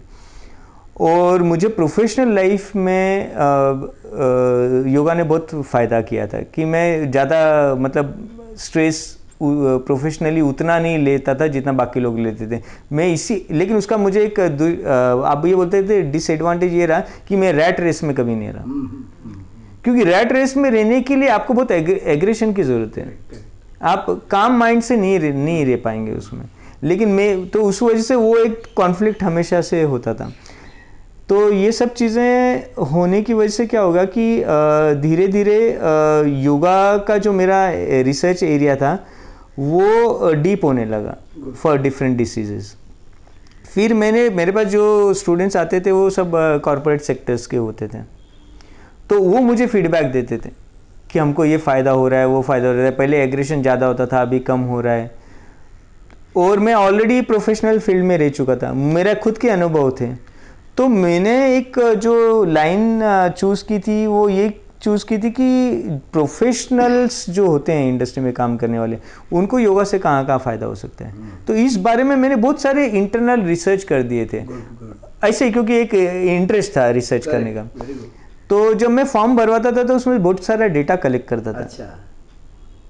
[1.02, 7.12] और मुझे प्रोफेशनल लाइफ में अ, अ, योगा ने बहुत फ़ायदा किया था कि मैं
[7.12, 8.28] ज़्यादा मतलब
[8.58, 12.62] स्ट्रेस प्रोफेशनली उतना नहीं लेता था जितना बाकी लोग लेते थे।
[12.92, 14.40] मैं इसी लेकिन उसका मुझे एक
[15.26, 18.64] आप ये बोलते थे डिसएडवांटेज ये रहा कि मैं रैट रेस में कभी नहीं रहा।
[19.84, 23.18] क्योंकि रैट रेस में रहने के लिए आपको बहुत एग्रेशन की ज़रूरत है।
[23.84, 26.46] आप काम माइंड से नहीं रह- नहीं रह पाएँगे उसमें।
[26.84, 30.34] लेकिन मैं तो उस वजह से वो एक कॉन्फ्लिक्ट हमेशा से होता था।
[31.30, 34.44] तो ये सब चीज़ें होने की वजह से क्या होगा कि
[35.02, 35.80] धीरे धीरे
[36.44, 37.72] योगा का जो मेरा
[38.02, 39.06] रिसर्च एरिया था
[39.62, 41.18] वो डीप होने लगा
[41.54, 42.76] फॉर डिफरेंट डिसीजेस
[43.66, 46.32] फिर मैंने मेरे पास जो स्टूडेंट्स आते थे वो सब
[46.66, 48.00] कॉरपोरेट सेक्टर्स के होते थे।
[49.10, 50.50] तो वो मुझे फीडबैक देते थे
[51.10, 53.86] कि हमको ये फ़ायदा हो रहा है वो फ़ायदा हो रहा है। पहले एग्रेशन ज़्यादा
[53.86, 55.10] होता था अभी कम हो रहा है।
[56.38, 60.08] और मैं ऑलरेडी प्रोफेशनल फ़ील्ड में रह चुका था। मेरा खुद के अनुभव थे।
[60.78, 63.02] तो मैंने एक जो लाइन
[63.38, 64.50] चूज़ की थी वो ये
[64.82, 65.82] चूज़ की थी कि
[66.14, 68.98] प्रोफेशनल्स जो होते हैं इंडस्ट्री में काम करने वाले
[69.34, 71.14] उनको योगा से कहाँ कहाँ फ़ायदा हो सकता है?
[71.48, 74.44] तो इस बारे में मैंने बहुत सारे इंटरनल रिसर्च कर दिए थे।
[75.24, 77.64] ऐसे ही क्योंकि एक इंटरेस्ट था रिसर्च करने का।
[78.50, 81.86] तो जब मैं फॉर्म भरवाता था तो उसमें बहुत सारा डेटा कलेक्ट करता था। अच्छा।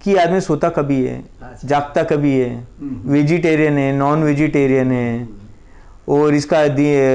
[0.04, 1.24] कि आदमी सोता कभी है?
[1.42, 2.68] अच्छा। जागता कभी है?
[2.80, 5.41] हम्म। वेजिटेरियन है नॉन वेजिटेरियन है
[6.12, 6.66] और इसका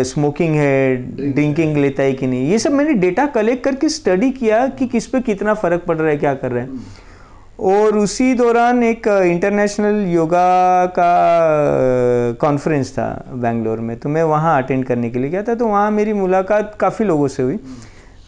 [0.05, 0.97] स्मोकिंग है
[1.33, 2.51] ड्रिंकिंग लेता है कि नहीं?
[2.51, 6.09] ये सब मैंने डेटा कलेक्ट करके स्टडी किया कि किस पे कितना फ़र्क पड़ रहा
[6.09, 7.05] है क्या कर रहा है।
[7.67, 11.11] और उसी दौरान एक इंटरनेशनल योगा का
[12.41, 15.91] कॉन्फ्रेंस था बेंगलोर में। तो मैं वहाँ अटेंड करने के लिए गया था। तो वहाँ
[15.91, 17.59] मेरी मुलाकात काफ़ी लोगों से हुई।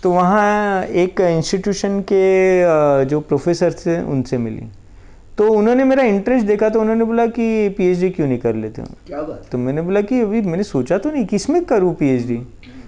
[0.02, 4.66] तो वहाँ एक इंस्टीट्यूशन के जो प्रोफेसर थे उनसे मिली।
[5.38, 8.88] तो उन्होंने मेरा इंटरेस्ट देखा तो उन्होंने बोला कि पीएचडी क्यों नहीं कर लेते हो?
[9.06, 12.36] क्या बात तो मैंने बोला कि अभी मैंने सोचा तो नहीं किसमें करूँ पीएचडी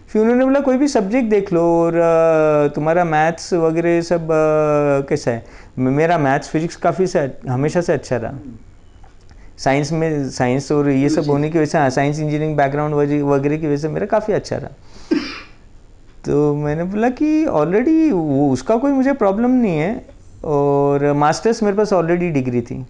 [0.08, 1.92] फिर उन्होंने बोला कोई भी सब्जेक्ट देख लो और
[2.74, 4.28] तुम्हारा मैथ्स वगैरह सब
[5.08, 5.44] कैसा है?
[5.78, 8.38] मेरा मैथ्स फिजिक्स काफ़ी से हमेशा से अच्छा रहा।
[9.58, 13.56] साइंस में साइंस और ये सब होने की वजह से हाँ साइंस इंजीनियरिंग बैकग्राउंड वगैरह
[13.56, 14.70] की वजह से मेरा काफ़ी अच्छा रहा।
[16.24, 21.76] तो मैंने बोला कि ऑलरेडी वो उसका कोई मुझे प्रॉब्लम नहीं है। और मास्टर्स मेरे
[21.76, 22.82] पास ऑलरेडी डिग्री थी।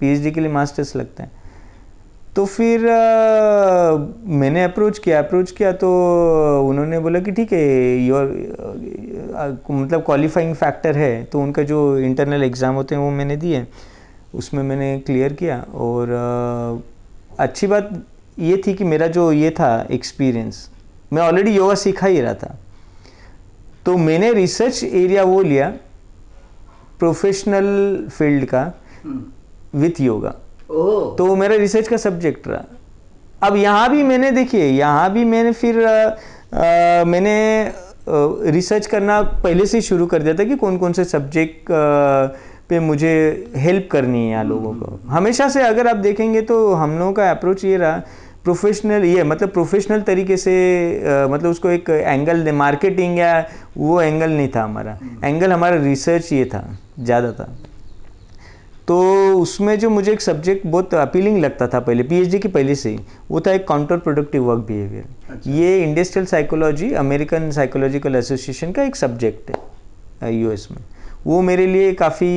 [0.00, 1.30] पीएचडी के लिए मास्टर्स लगता है।
[2.36, 3.96] तो फिर अ,
[4.30, 5.88] मैंने अप्रोच किया अप्रोच किया तो
[6.68, 8.32] उन्होंने बोला कि ठीक है योर
[9.70, 13.66] मतलब क्वालिफाइंग फैक्टर है तो उनका जो इंटरनल एग्ज़ाम होते हैं वो मैंने दिए।
[14.34, 16.82] उसमें मैंने क्लियर किया और अ,
[17.38, 17.90] अच्छी बात
[18.38, 20.68] ये थी कि मेरा जो ये था एक्सपीरियंस
[21.12, 22.56] मैं ऑलरेडी योगा सीखा ही रहा था।
[23.86, 25.72] तो मैंने रिसर्च एरिया वो लिया
[27.04, 27.66] प्रोफेशनल
[28.10, 28.64] फ़ील्ड का
[29.76, 30.34] विथ योगा
[31.18, 32.64] तो वो मेरा रिसर्च का सब्जेक्ट रहा।
[33.42, 35.92] अब यहाँ भी मैंने देखिए यहाँ भी मैंने फिर अ,
[36.52, 37.34] अ, मैंने
[38.52, 41.70] रिसर्च करना पहले से ही शुरू कर दिया था कि कौन कौन से सब्जेक्ट
[42.68, 43.12] पे मुझे
[43.56, 47.30] हेल्प करनी है यहाँ लोगों को। हमेशा से अगर आप देखेंगे तो हम लोगों का
[47.30, 48.02] अप्रोच ये रहा
[48.44, 50.54] प्रोफेशनल ये मतलब प्रोफेशनल तरीके से
[50.96, 53.32] अ, मतलब उसको एक एंगल दे मार्केटिंग या
[53.76, 56.62] वो एंगल नहीं था हमारा। एंगल हमारा रिसर्च ये था
[57.00, 57.54] ज़्यादा था।
[58.88, 58.96] तो
[59.38, 62.98] उसमें जो मुझे एक सब्जेक्ट बहुत अपीलिंग लगता था पहले पीएचडी की पहले से ही
[63.30, 68.82] वो था एक काउंटर प्रोडक्टिव वर्क बिहेवियर अच्छा। ये industrial psychology American psychological association का
[68.82, 69.50] एक सब्जेक्ट
[70.22, 70.78] है यूएस में।
[71.26, 72.28] वो मेरे लिए काफ़ी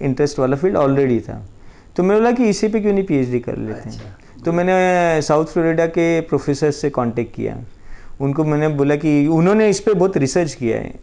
[0.00, 1.42] इंटरेस्ट वाला फ़ील्ड ऑलरेडी था।
[1.96, 4.16] तो मैंने बोला कि इसी पे क्यों नहीं पीएचडी कर लेते हैं?
[4.44, 7.56] तो मैंने साउथ फ्लोरिडा के प्रोफेसर से कांटेक्ट किया।
[8.20, 10.94] उनको मैंने बोला कि उन्होंने इस पर बहुत रिसर्च किया है।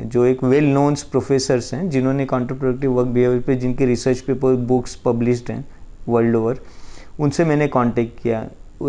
[0.00, 4.54] जो एक वेल नोन्स प्रोफेसर्स हैं जिन्होंने काउंटर प्रोडक्टिव वर्क बिहेवियर पे जिनके रिसर्च पेपर
[4.66, 5.64] बुक्स पब्लिश्ड हैं
[6.08, 6.58] वर्ल्ड ओवर
[7.20, 8.40] उनसे मैंने कांटेक्ट किया।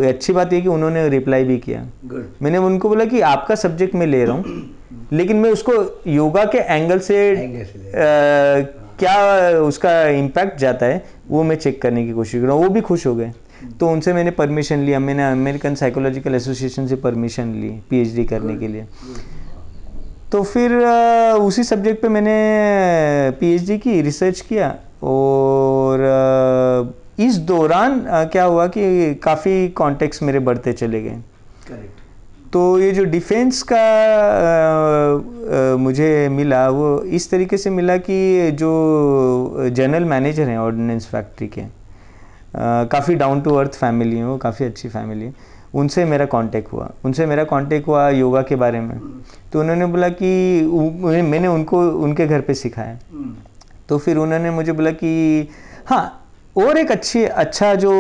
[0.08, 3.96] अच्छी बात यह कि उन्होंने रिप्लाई भी किया। गुड मैंने उनको बोला कि आपका सब्जेक्ट
[3.96, 5.74] मैं ले रहा हूँ लेकिन मैं उसको
[6.08, 11.82] योगा के एंगल से एंगल से ले क्या उसका इम्पैक्ट जाता है वो मैं चेक
[11.82, 13.32] करने की कोशिश कर रहा हूँ। वो भी खुश हो गए।
[13.80, 18.68] तो उनसे मैंने परमिशन लिया। मैंने अमेरिकन साइकोलॉजिकल एसोसिएशन से परमिशन ली पीएचडी करने के
[18.68, 18.86] लिए।
[20.32, 20.76] तो फिर
[21.34, 22.38] उसी सब्जेक्ट पे मैंने
[23.40, 25.98] पीएचडी की रिसर्च किया और
[27.20, 32.00] इस दौरान क्या हुआ कि काफ़ी कॉन्टेक्ट्स मेरे बढ़ते चले गए। करेक्ट
[32.54, 33.86] तो ये जो डिफेंस का
[34.16, 41.06] अ, अ, मुझे मिला वो इस तरीके से मिला कि जो जनरल मैनेजर हैं ऑर्डिनेंस
[41.06, 41.62] फैक्ट्री के
[42.58, 45.34] काफ़ी डाउन टू अर्थ फैमिली हूँ वो काफ़ी अच्छी फैमिली है
[45.74, 49.00] उनसे मेरा कांटेक्ट हुआ। उनसे मेरा कांटेक्ट हुआ योगा के बारे में।
[49.54, 52.98] तो उन्होंने बोला कि मैंने उनको उनके घर पे सिखाया।
[53.90, 55.50] तो फिर उन्होंने मुझे बोला कि
[55.88, 56.22] हाँ
[56.56, 57.92] और एक अच्छी अच्छा जो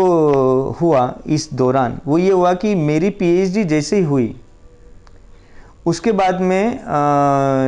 [0.81, 4.35] हुआ इस दौरान वो ये हुआ कि मेरी पीएचडी जैसे ही हुई
[5.85, 6.79] उसके बाद में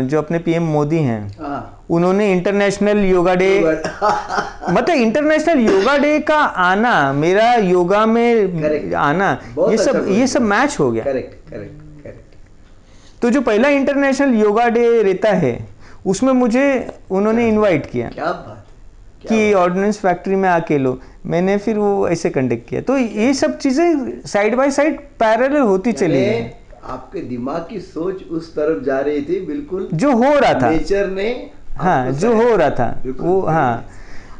[0.09, 6.38] जो अपने पीएम मोदी हैं हाँ। उन्होंने इंटरनेशनल योगा डे मतलब इंटरनेशनल योगा डे का
[6.63, 8.93] आना मेरा योगा में Correct.
[8.95, 13.41] आना ये अच्छा सब बोला। ये सब मैच हो। गया। करेक्ट करेक्ट करेक्ट तो जो
[13.41, 15.57] पहला इंटरनेशनल योगा डे रहता है
[16.05, 16.65] उसमें मुझे
[17.11, 18.63] उन्होंने इनवाइट किया। क्या बात।
[19.28, 23.57] कि ऑर्डिनेंस फैक्ट्री में आके लो। मैंने फिर वो ऐसे कंडक्ट किया। तो ये सब
[23.57, 26.41] चीज़ें साइड बाय साइड पैरेलल होती चली गई
[26.88, 31.09] आपके दिमाग की सोच उस तरफ़ जा रही थी बिल्कुल जो हो रहा था। नेचर
[31.09, 31.29] ने
[31.77, 33.85] हाँ जो हो रहा था वो हाँ।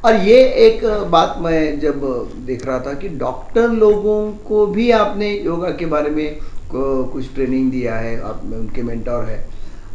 [0.06, 2.02] और ये एक बात मैं जब
[2.46, 6.38] देख रहा था कि डॉक्टर लोगों को भी आपने योगा के बारे में
[6.74, 9.40] कुछ ट्रेनिंग दिया है आप उनके मेंटोर है।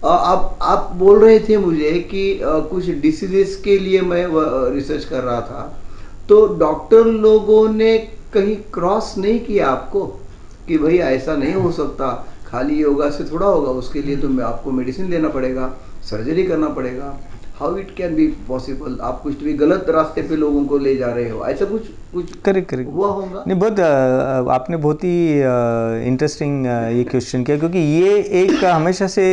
[0.04, 4.26] आप आप बोल रहे थे मुझे कि कुछ डिसीजेस के लिए मैं
[4.74, 5.62] रिसर्च कर रहा था।
[6.28, 7.96] तो डॉक्टर लोगों ने
[8.34, 10.04] कहीं क्रॉस नहीं किया आपको
[10.68, 12.08] कि भाई ऐसा नहीं हो सकता?
[12.52, 15.68] खाली योगा से थोड़ा होगा उसके लिए तो मैं आपको मेडिसिन लेना पड़ेगा
[16.02, 17.14] सर्जरी करना पड़ेगा।
[17.58, 21.06] How it can be possible आप कुछ भी गलत रास्ते पे लोगों को ले जा
[21.08, 21.82] रहे हो ऐसा कुछ
[22.14, 23.44] कुछ करेक्ट करेक्ट हुआ होगा?
[23.46, 23.80] नहीं बहुत
[24.50, 25.38] आपने बहुत ही
[26.08, 29.26] इंटरेस्टिंग ये क्वेश्चन किया क्योंकि ये एक हमेशा से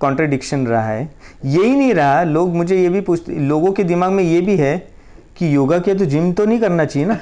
[0.00, 1.08] कॉन्ट्रडिक्शन रहा है।
[1.44, 4.89] यही नहीं रहा लोग मुझे ये भी पूछते लोगों के दिमाग में ये भी है
[5.40, 7.18] कि योगा किया तो जिम तो नहीं करना चाहिए ना?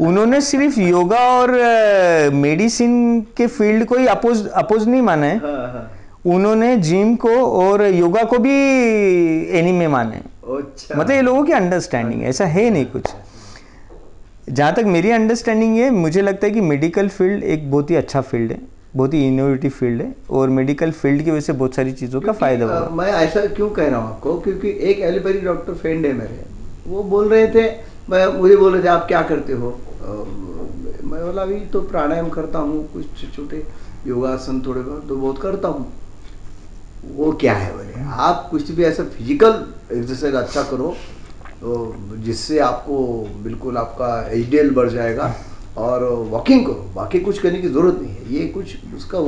[0.00, 1.50] उन्होंने सिर्फ़ योगा और
[2.34, 5.90] मेडिसिन के फ़ील्ड को ही अपोज अपोज नहीं माना है। हाँ हाँ।
[6.26, 8.54] उन्होंने जिम को और योगा को भी
[9.58, 13.12] एनिमे माने। अच्छा। मतलब ये लोगों की अंडरस्टैंडिंग है ऐसा है नहीं कुछ।
[14.48, 18.20] जहाँ तक मेरी अंडरस्टैंडिंग है मुझे लगता है कि मेडिकल फ़ील्ड एक बहुत ही अच्छा
[18.20, 18.58] फ़ील्ड है
[18.96, 22.32] बहुत ही इनोवेटिव फ़ील्ड है और मेडिकल फ़ील्ड की वजह से बहुत सारी चीज़ों का
[22.32, 24.40] फ़ायदा हुआ। मैं ऐसा क्यों कह रहा हूँ आपको?
[24.40, 26.55] क्योंकि एक एलोपैथी डॉक्टर फ्रेंड है मेरे।
[26.86, 27.68] वो बोल रहे थे,
[28.10, 29.70] मैं मुझे बोल रहे थे, आप क्या करते हो?
[31.04, 33.66] मैं बोला, अभी तो प्राणायाम करता हूँ, कुछ छोटे
[34.06, 35.92] योगासन थोड़े बहुत तो बहुत करता हूँ।
[37.16, 38.00] वो क्या है बोले?
[38.04, 40.94] आप कुछ भी ऐसा फ़िज़िकल एक्सरसाइज अच्छा करो
[41.60, 42.96] तो जिससे आपको
[43.42, 45.34] बिल्कुल आपका एचडीएल बढ़ जाएगा
[45.78, 49.18] और वॉकिंग करो। बाकी कुछ करने की ज़रूरत नहीं है। ये कुछ उसका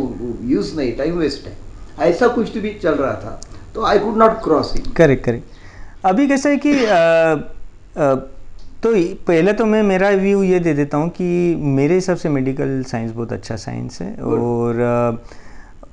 [0.50, 1.56] यूज़ नहीं टाइम वेस्ट है।
[2.09, 3.40] ऐसा कुछ भी चल रहा था
[3.74, 5.57] तो I could not cross correct correct
[6.05, 8.14] अभी कैसा है कि आ, आ,
[8.82, 8.92] तो
[9.26, 13.11] पहले तो मैं मेरा व्यू ये दे देता हूँ कि मेरे हिसाब से मेडिकल साइंस
[13.12, 15.22] बहुत अच्छा साइंस है और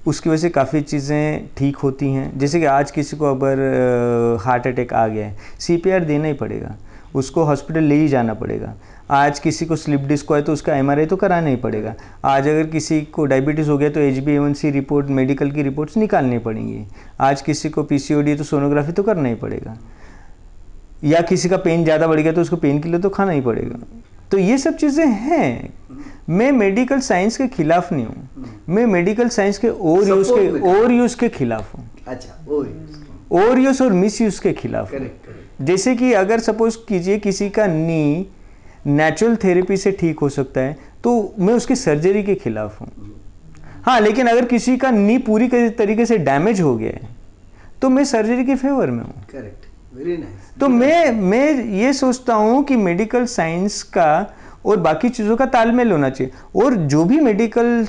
[0.07, 4.67] उसकी वजह से काफ़ी चीज़ें ठीक होती हैं। जैसे कि आज किसी को अगर हार्ट
[4.67, 6.75] अटैक आ गया है सीपीआर देना ही पड़ेगा
[7.15, 8.73] उसको हॉस्पिटल ले ही जाना पड़ेगा।
[9.09, 11.93] आज किसी को स्लिप डिस्क है तो उसका एम तो कराना ही पड़ेगा।
[12.25, 16.37] आज अगर किसी को डायबिटीज़ हो गया तो एच बी रिपोर्ट मेडिकल की रिपोर्ट्स निकालनी
[16.37, 16.85] पड़ेंगी।
[17.21, 19.77] आज किसी को पीसीओडी है तो सोनोग्राफी तो करना ही पड़ेगा।
[21.03, 23.79] या किसी का पेन ज़्यादा बढ़ गया तो उसको पेन किलर तो खाना ही पड़ेगा।
[24.31, 25.73] तो ये सब चीज़ें हैं।
[26.29, 30.91] मैं मेडिकल साइंस के खिलाफ नहीं हूँ। मैं मेडिकल साइंस के ओवर यूज़ के ओवर
[30.91, 32.33] यूज़ के खिलाफ हूँ। अच्छा
[33.31, 35.09] और यूज़ और मिस यूज़ के खिलाफ हूँ।
[35.61, 38.27] जैसे कि अगर सपोज़ कीजिए किसी का नी
[38.87, 42.87] नेचुरल थेरेपी से ठीक हो सकता है तो मैं उसकी सर्जरी के खिलाफ हूँ।
[43.85, 47.13] हाँ लेकिन अगर किसी का नी पूरी तरीके से डैमेज हो गया है
[47.81, 52.33] तो मैं सर्जरी के फेवर में हूँ। करेक्ट वेरी नाइस तो मैं मैं ये सोचता
[52.35, 54.33] हूँ कि मेडिकल साइंस का
[54.65, 57.87] और बाकी चीज़ों का तालमेल होना चाहिए। और जो भी मेडिकल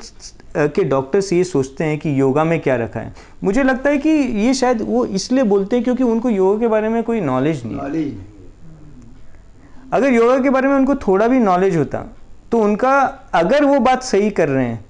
[0.56, 3.12] के डॉक्टर्स ये सोचते हैं कि योगा में क्या रखा है
[3.44, 4.10] मुझे लगता है कि
[4.44, 7.74] ये शायद वो इसलिए बोलते हैं क्योंकि उनको योगा के बारे में कोई नॉलेज नहीं
[7.74, 8.35] है। नॉलेज नहीं।
[9.96, 12.04] अगर योगा के बारे में उनको थोड़ा भी नॉलेज होता
[12.52, 12.98] तो उनका
[13.34, 14.84] अगर वो बात सही कर रहे हैं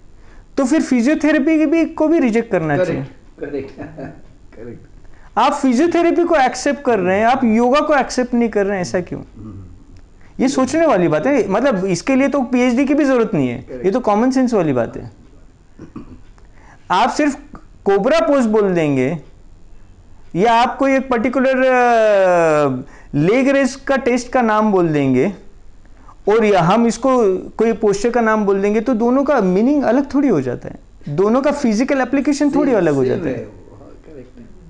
[0.57, 3.03] तो फिर फिजियोथेरेपी की भी को भी रिजेक्ट करना चाहिए।
[3.41, 8.49] करेक्ट करेक्ट करेक्ट आप फिजियोथेरेपी को एक्सेप्ट कर रहे हैं आप योगा को एक्सेप्ट नहीं
[8.49, 9.21] कर रहे हैं ऐसा क्यों?
[10.41, 13.81] ये सोचने वाली बात है मतलब इसके लिए तो पीएचडी की भी ज़रूरत नहीं है
[13.85, 15.11] ये तो कॉमन सेंस वाली बात है।
[16.91, 17.37] आप सिर्फ़
[17.85, 19.09] कोबरा पोज बोल देंगे
[20.37, 21.63] या आप कोई एक पर्टिकुलर
[23.17, 25.33] लेग रेस का टेस्ट का नाम बोल देंगे
[26.29, 27.11] और या हम इसको
[27.59, 31.15] कोई पोस्टर का नाम बोल देंगे तो दोनों का मीनिंग अलग थोड़ी हो जाता है।
[31.17, 33.49] दोनों का फ़िज़िकल एप्लीकेशन थोड़ी अलग हो जाता है। है।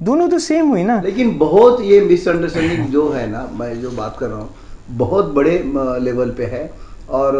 [0.02, 1.00] दोनों तो सेम हुई ना?
[1.00, 4.48] लेकिन बहुत ये मिसअंडरस्टैंडिंग जो है ना मैं जो बात कर रहा हूँ
[4.88, 5.58] बहुत बड़े
[6.00, 6.70] लेवल पे है।
[7.08, 7.36] और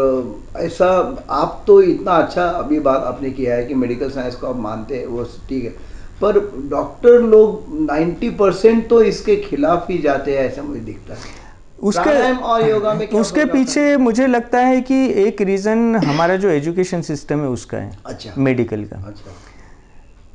[0.57, 0.87] ऐसा
[1.29, 4.97] आप तो इतना अच्छा अभी बात आपने किया है कि मेडिकल साइंस को आप मानते
[4.97, 5.75] हैं वो ठीक है।
[6.21, 6.39] पर
[6.69, 11.35] डॉक्टर लोग 90 परसेंट तो इसके खिलाफ ही जाते हैं ऐसा मुझे दिखता है।
[11.81, 13.45] प्राणायाम और योगा में उसके उसके?
[13.45, 18.33] पीछे मुझे लगता है कि एक रीज़न हमारा जो एजुकेशन सिस्टम है उसका है अच्छा।
[18.37, 19.31] मेडिकल का। अच्छा।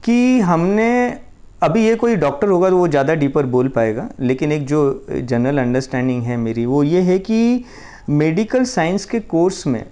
[0.05, 0.91] कि हमने
[1.63, 4.81] अभी ये कोई डॉक्टर होगा तो वो ज़्यादा डीपर बोल पाएगा लेकिन एक जो
[5.11, 7.65] जनरल अंडरस्टैंडिंग है मेरी वो ये है कि
[8.11, 9.85] मेडिकल साइंस के कोर्स में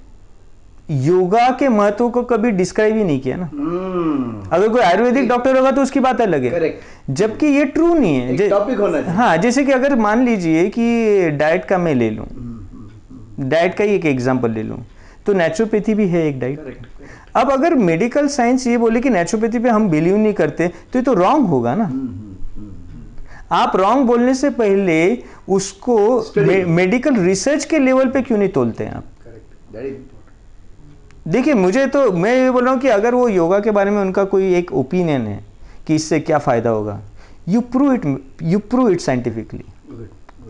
[0.91, 5.57] योगा के महत्व को कभी डिस्क्राइब ही नहीं किया ना। हम्म। अगर कोई आयुर्वेदिक डॉक्टर
[5.57, 6.79] होगा तो उसकी बात अलग है।
[7.11, 11.31] जबकि ये ट्रू नहीं है। टॉपिक होना चाहिए। हाँ जैसे कि अगर मान लीजिए कि
[11.31, 12.27] डाइट का मैं ले लूँ।
[13.41, 14.79] डाइट का ही एक एग्जांपल ले लूँ।
[15.27, 16.87] तो नेचुरोपैथी भी है एक डाइट
[17.37, 21.03] अब अगर मेडिकल साइंस ये बोले कि नेचुरोपैथी पे हम बिलीव नहीं करते तो ये
[21.03, 21.91] तो रॉन्ग होगा ना।
[23.53, 24.97] आप रॉन्ग बोलने से पहले
[25.49, 25.97] उसको
[26.39, 30.19] मे, मेडिकल रिसर्च के लेवल पे क्यों नहीं तोलते हैं आप करेक्ट दैट इज़ इम्पोर्टेंट
[31.29, 34.01] देखिए मुझे तो मैं ये बोल रहा हूँ कि अगर वो योगा के बारे में
[34.03, 35.43] उनका कोई एक ओपिनियन है
[35.87, 37.01] कि इससे क्या फ़ायदा होगा
[37.49, 38.07] you prove it
[38.43, 39.65] you prove it scientifically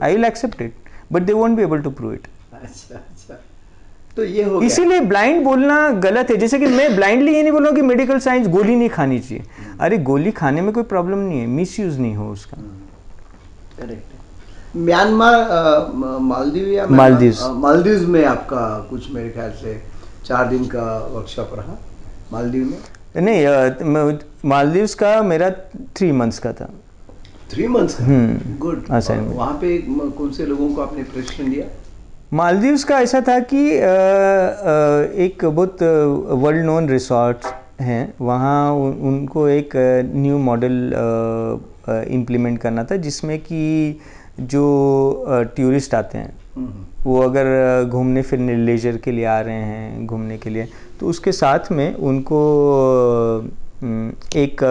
[0.03, 0.75] I will accept it
[1.12, 2.27] but they won't be able to prove it
[2.62, 3.35] अच्छा अच्छा।
[4.16, 7.62] तो ये हो इसीलिए ब्लाइंड बोलना गलत है। जैसे कि मैं ब्लाइंडली ये नहीं बोल
[7.62, 9.45] रहा हूँ कि मेडिकल साइंस गोली नहीं खानी चाहिए।
[9.81, 12.57] अरे गोली खाने में कोई प्रॉब्लम नहीं है मिस यूज़ नहीं हो उसका।
[13.79, 15.37] करेक्ट म्यांमार
[16.23, 19.81] मालदीव या। अ, मालदीव्स में आपका कुछ मेरे ख्याल से
[20.31, 21.78] चार दिन का वर्कशॉप रहा
[22.33, 22.78] मालदीव में?
[23.24, 23.47] नहीं
[23.85, 25.51] मैं- मालदीव्स का मेरा
[25.97, 26.68] थ्री मंथ्स का था।
[27.51, 28.05] थ्री मंथ्स का?
[28.05, 31.66] हम्म, गुड वहाँ पे कौन से लोगों को आपने प्रशिक्षण दिया?
[32.33, 33.87] मालदीव्स का ऐसा था कि अ, अ,
[35.18, 35.83] एक बहुत
[36.28, 37.37] वर्ल्ड नोन रिसोर्ट
[37.81, 39.70] हैं। वहाँ उन, उनको एक
[40.14, 40.93] न्यू मॉडल
[41.89, 43.97] इम्प्लीमेंट करना था जिसमें कि
[44.41, 50.07] जो टूरिस्ट आते हैं हम्म, वो अगर घूमने फिरने लेजर के लिए आ रहे हैं
[50.07, 50.68] घूमने के लिए
[51.01, 52.40] तो उसके साथ में उनको
[54.36, 54.64] एक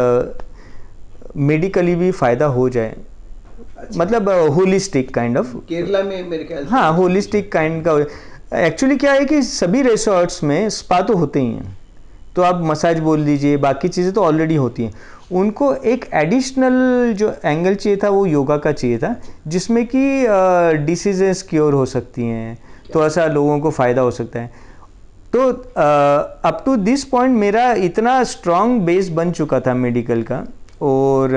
[1.38, 2.96] मेडिकली भी फ़ायदा हो जाए।
[3.78, 7.98] अच्छा। मतलब होलिस्टिक काइंड ऑफ़ केरला में मेरे ख्याल हाँ होलिस्टिक काइंड का।
[8.58, 11.78] एक्चुअली क्या है कि सभी रिसोर्ट्स में स्पा तो होते ही हैं।
[12.36, 14.94] तो आप मसाज बोल दीजिए बाकी चीज़ें तो ऑलरेडी होती हैं।
[15.32, 19.16] उनको एक एडिशनल जो एंगल चाहिए था, वो योगा का चाहिए था,
[19.48, 22.58] जिसमें कि डिसीजेस क्योर हो सकती हैं
[22.96, 24.52] थोड़ा सा लोगों को फ़ायदा हो सकता है।
[25.34, 25.50] तो
[26.44, 30.44] अप टू दिस पॉइंट मेरा इतना स्ट्रांग बेस बन चुका था मेडिकल का,
[30.82, 31.36] और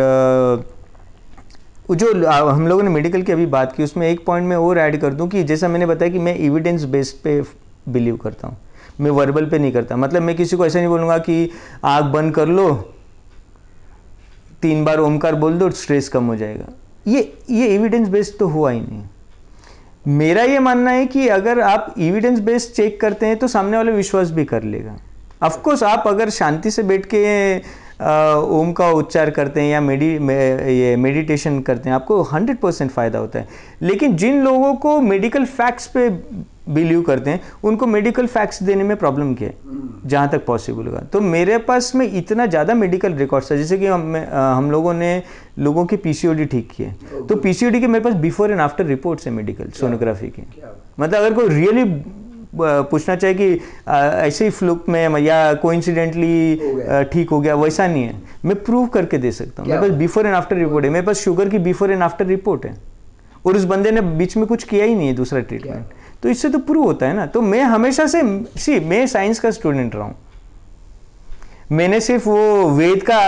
[1.88, 4.78] वो जो हम लोगों ने मेडिकल की अभी बात की, उसमें एक पॉइंट मैं और
[4.78, 7.40] ऐड कर दूँ कि जैसा मैंने बताया कि मैं एविडेंस बेस्ड पे
[7.88, 8.56] बिलीव करता हूँ।
[9.00, 11.50] मैं वर्बल पे नहीं करता। मतलब मैं किसी को ऐसा नहीं बोलूँगा कि
[11.84, 12.68] आग बंद कर लो
[14.62, 16.72] तीन बार ओमकार बोल दो स्ट्रेस कम हो जाएगा।
[17.06, 19.02] ये ये एविडेंस बेस्ड तो हुआ ही नहीं।
[20.08, 23.92] मेरा ये मानना है कि अगर आप एविडेंस बेस्ड चेक करते हैं तो सामने वाले
[23.92, 24.96] विश्वास भी कर लेगा।
[25.42, 27.58] ऑफ़ कोर्स आप अगर शांति से बैठ के
[28.52, 30.34] ओम का उच्चार करते हैं या मेडि मे,
[30.72, 33.48] ये मेडिटेशन करते हैं आपको 100 परसेंट फ़ायदा होता है।
[33.82, 36.08] लेकिन जिन लोगों को मेडिकल फैक्ट्स पे
[36.68, 39.54] बिलीव करते हैं उनको मेडिकल फैक्ट्स देने में प्रॉब्लम क्या है?
[40.06, 43.86] जहाँ तक पॉसिबल होगा। तो मेरे पास में इतना ज़्यादा मेडिकल रिकॉर्ड्स है जैसे कि
[43.86, 45.22] हम हम लोगों ने
[45.60, 46.92] लोगों के पीसीओडी ठीक किए
[47.28, 50.42] तो पीसीओडी के मेरे पास बिफोर एंड आफ्टर रिपोर्ट्स है मेडिकल सोनोग्राफी के।
[51.00, 51.84] मतलब अगर कोई रियली
[52.54, 53.58] पूछना चाहे कि
[53.88, 58.86] ऐसे ही फ्लुक में या हो कोइंसिडेंटली ठीक हो गया वैसा नहीं है। मैं प्रूव
[58.88, 61.58] करके दे सकता हूँ। मेरे पास बिफोर एंड आफ्टर रिपोर्ट है। मेरे पास शुगर की
[61.60, 62.76] बिफोर एंड आफ्टर रिपोर्ट है।
[63.44, 65.86] और उस बंदे ने बीच में कुछ किया ही नहीं है दूसरा ट्रीटमेंट
[66.22, 68.20] तो इससे तो प्रूव होता है ना। तो मैं हमेशा से
[68.56, 70.14] सी मैं साइंस का स्टूडेंट रहा हूँ।
[71.72, 73.18] मैंने सिर्फ़ वो वेद का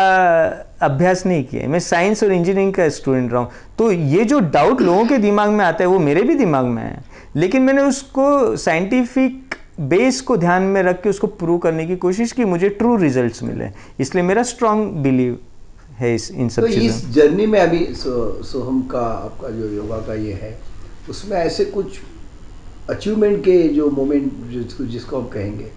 [0.82, 4.80] अभ्यास नहीं किया मैं साइंस और इंजीनियरिंग का स्टूडेंट रहा हूँ। तो ये जो डाउट
[4.80, 7.02] लोगों के दिमाग में आता है वो मेरे भी दिमाग में है।
[7.36, 12.32] लेकिन मैंने उसको साइंटिफिक बेस को ध्यान में रख के उसको प्रूव करने की कोशिश
[12.32, 13.68] की मुझे ट्रू रिजल्ट्स मिले।
[14.00, 15.38] इसलिए मेरा स्ट्रांग बिलीव
[15.99, 19.68] है इस इन तो सब चीज़ों इस जर्नी में अभी सो, सोहम का आपका जो
[19.68, 20.59] योगा का ये है
[21.11, 21.99] उसमें ऐसे कुछ
[22.90, 25.70] अचीवमेंट के जो मोमेंट जिसको जिसको आप कहेंगे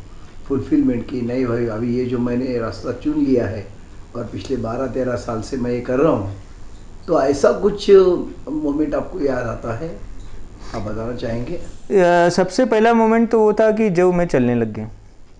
[0.48, 3.66] फुलफिलमेंट की नहीं भाई अभी ये जो मैंने रास्ता चुन लिया है
[4.16, 6.36] और पिछले बारह तेरह साल से मैं ये कर रहा हूँ
[7.08, 9.90] तो ऐसा कुछ मोमेंट आपको याद आता है?
[10.76, 11.60] आप बताना चाहेंगे?
[12.30, 14.90] सबसे पहला मोमेंट तो वो था कि जब मैं चलने लग गया।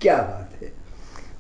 [0.02, 0.47] क्या बात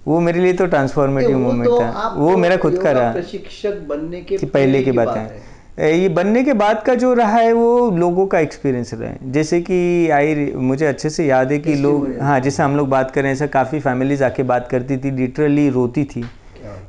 [0.07, 4.21] वो मेरे लिए तो ट्रांसफॉर्मेटिव मोमेंट तो था वो मेरा खुद का रहा। प्रशिक्षक बनने
[4.21, 8.25] के पहले की बात है। ये बनने के बाद का जो रहा है वो लोगों
[8.27, 12.39] का एक्सपीरियंस रहा है। जैसे कि आई मुझे अच्छे से याद है कि लोग हाँ
[12.39, 16.23] जैसे हम लोग बात करें ऐसा काफ़ी फैमिलीज़ आके बात करती थी लिटरली रोती थी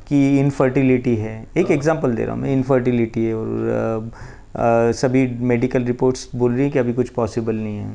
[0.08, 4.10] कि इनफर्टिलिटी है। एक एग्जांपल दे रहा हूँ मैं इनफर्टिलिटी है और
[4.56, 7.92] आ, आ, सभी मेडिकल रिपोर्ट्स बोल रही हैं कि अभी कुछ पॉसिबल नहीं है।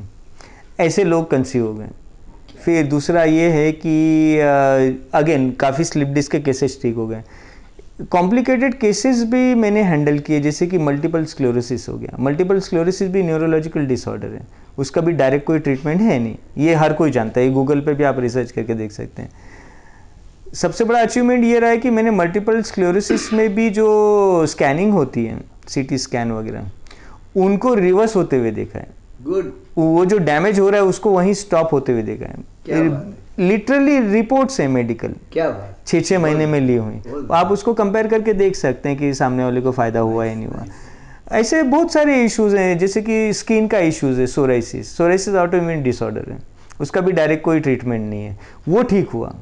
[0.80, 1.88] ऐसे लोग कंसीव हो गए।
[2.64, 4.38] फिर दूसरा ये है कि
[5.14, 7.22] अगेन काफ़ी स्लिप डिस्क के केसेस ठीक हो गए।
[8.10, 13.22] कॉम्प्लिकेटेड केसेस भी मैंने हैंडल किए जैसे कि मल्टीपल स्क्लोरोसिस हो गया। मल्टीपल स्क्लोरोसिस भी
[13.22, 14.40] न्यूरोलॉजिकल डिसऑर्डर है।
[14.78, 18.04] उसका भी डायरेक्ट कोई ट्रीटमेंट है नहीं। ये हर कोई जानता है। गूगल पे भी
[18.04, 19.30] आप रिसर्च करके देख सकते हैं।
[20.54, 25.24] सबसे बड़ा अचीवमेंट ये रहा है कि मैंने मल्टीपल स्क्लोरोसिस में भी जो स्कैनिंग होती
[25.24, 25.38] है
[25.68, 26.70] सीटी स्कैन वगैरह
[27.36, 28.88] उनको रिवर्स होते हुए देखा है।
[29.22, 33.98] गुड वो जो डैमेज हो रहा है उसको वहीं स्टॉप होते हुए देखा है। लिटरली
[34.12, 34.66] रिपोर्ट्स है?
[34.68, 38.88] मेडिकल क्या बात छः छः महीने में ली हुई। आप उसको कंपेयर करके देख सकते
[38.88, 40.64] हैं कि सामने वाले को फ़ायदा हुआ या नहीं हुआ।
[41.32, 46.30] ऐसे बहुत सारे इश्यूज़ हैं जैसे कि स्किन का इश्यूज़ है सोराइसिस सोराइसिस ऑटोइम्यून डिसऑर्डर
[46.30, 46.38] है।
[46.80, 48.38] उसका भी डायरेक्ट कोई ट्रीटमेंट नहीं है।
[48.68, 49.34] वो ठीक हुआ।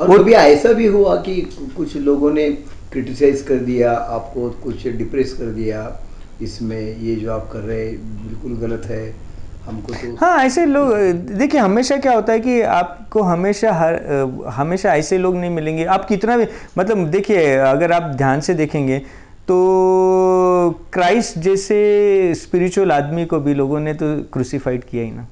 [0.00, 1.40] और कभी ऐसा भी हुआ कि
[1.76, 2.48] कुछ लोगों ने
[2.92, 5.80] क्रिटिसाइज कर दिया आपको कुछ डिप्रेस कर दिया
[6.42, 9.29] इसमें ये जो आप कर रहे बिल्कुल गलत है।
[9.66, 10.92] तो हाँ ऐसे लोग,
[11.30, 13.94] देखिए, हमेशा क्या होता है कि आपको हमेशा हर,
[14.48, 16.46] हमेशा ऐसे लोग नहीं मिलेंगे। आप कितना भी
[16.78, 18.98] मतलब देखिए, अगर आप ध्यान से देखेंगे
[19.48, 19.56] तो
[20.92, 25.26] क्राइस्ट जैसे स्पिरिचुअल आदमी को भी लोगों ने तो क्रूसीफाइड किया ही ना।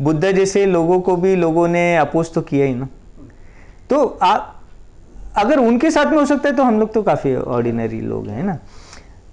[0.00, 2.88] बुद्धा जैसे लोगों को भी लोगों ने अपोज तो किया ही ना।
[3.90, 4.54] तो आप
[5.36, 8.44] अगर उनके साथ में हो सकता है तो हम लोग तो काफ़ी ऑर्डिनरी लोग हैं
[8.44, 8.54] ना?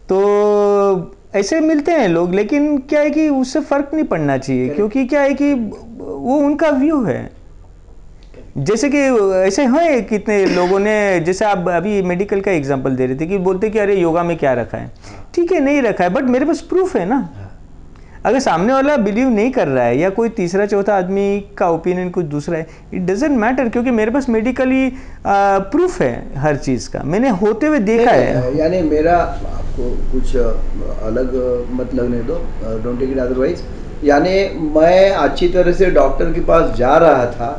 [0.09, 5.05] तो ऐसे मिलते हैं लोग लेकिन क्या है कि उससे फ़र्क नहीं पड़ना चाहिए क्योंकि
[5.05, 7.31] क्या है कि वो उनका व्यू है।
[8.57, 8.99] जैसे कि
[9.37, 13.37] ऐसे हैं कितने लोगों ने जैसे आप अभी मेडिकल का एग्जांपल दे रहे थे कि
[13.37, 14.91] बोलते कि अरे योगा में क्या रखा है?
[15.33, 17.17] ठीक है नहीं रखा है बट मेरे पास प्रूफ है ना।
[18.25, 21.25] अगर सामने वाला बिलीव नहीं कर रहा है या कोई तीसरा चौथा आदमी
[21.57, 24.91] का ओपिनियन कुछ दूसरा है इट डजेंट मैटर क्योंकि मेरे पास मेडिकली
[25.27, 31.35] प्रूफ है हर चीज़ का। मैंने होते हुए देखा है। यानी मेरा आपको कुछ अलग
[31.71, 32.41] मत लगने दो
[32.83, 33.61] डोंट टेक इट अदरवाइज़
[34.05, 34.33] यानी
[34.75, 37.51] मैं अच्छी तरह से डॉक्टर के पास जा रहा था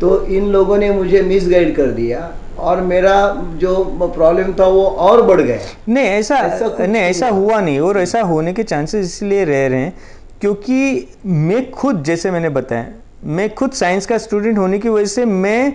[0.00, 3.14] तो इन लोगों ने मुझे मिसगाइड कर दिया। और मेरा
[3.58, 3.74] जो
[4.14, 8.20] प्रॉब्लम था वो और बढ़ गया। नहीं ऐसा, ऐसा नहीं ऐसा हुआ नहीं और ऐसा
[8.22, 9.92] होने के चांसेस इसलिए रह रहे हैं
[10.40, 12.86] क्योंकि मैं खुद जैसे मैंने बताया
[13.26, 15.74] मैं खुद साइंस का स्टूडेंट होने की वजह से मैं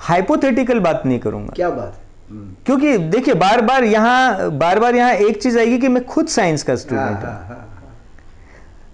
[0.00, 5.12] हाइपोथेटिकल बात नहीं करूँगा। क्या बात हम्म। क्योंकि देखिए बार बार यहाँ बार बार यहाँ
[5.12, 7.64] एक चीज़ आएगी कि मैं खुद साइंस का स्टूडेंट हूँ। हाँ, हाँ, हाँ,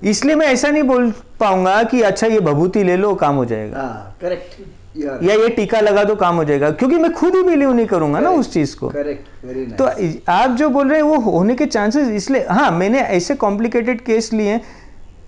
[0.02, 3.82] इसलिए मैं ऐसा नहीं बोल पाऊँगा कि अच्छा ये भभूति ले लो काम हो जाएगा।
[4.20, 4.61] करेक्ट
[4.97, 8.20] या ये टीका लगा दो काम हो जाएगा क्योंकि मैं खुद ही बिलीव नहीं करूँगा
[8.20, 9.78] ना उस चीज़ को। Nice.
[9.78, 14.01] तो आप जो बोल रहे हैं वो होने के चांसेस इसलिए हाँ मैंने ऐसे कॉम्प्लिकेटेड
[14.01, 14.61] केस लिए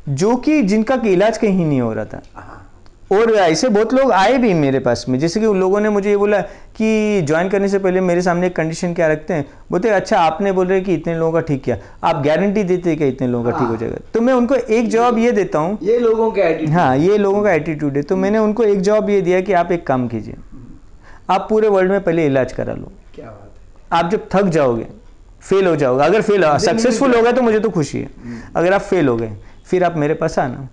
[0.08, 2.65] जो कि जिनका इलाज कहीं नहीं हो रहा था। हाँ।
[3.10, 6.08] और ऐसे बहुत लोग आए भी मेरे पास में। जैसे कि उन लोगों ने मुझे
[6.10, 6.40] ये बोला
[6.76, 9.46] कि ज्वाइन करने से पहले मेरे सामने कंडीशन क्या रखते हैं?
[9.70, 12.98] बोलते अच्छा आपने बोल रहे कि इतने लोगों का ठीक किया। आप गारंटी देते हैं
[12.98, 15.58] कि इतने लोगों का ठीक हो हाँ। जाएगा। तो मैं उनको एक जवाब ये देता
[15.58, 18.80] हूँ। ये लोगों का एटीट्यूड हाँ ये लोगों का एटीट्यूड है। तो मैंने उनको एक
[18.80, 20.36] जवाब ये दिया कि आप एक काम कीजिए।
[21.30, 24.86] आप पूरे वर्ल्ड में पहले इलाज करा लो। क्या बात है। आप जब थक जाओगे
[25.40, 28.72] फेल हो जाओगे। अगर फेल सक्सेसफुल हो गए तो मुझे तो खुशी है। हम्म। अगर
[28.72, 29.32] आप फेल हो गए
[29.66, 30.68] फिर आप मेरे पास आना।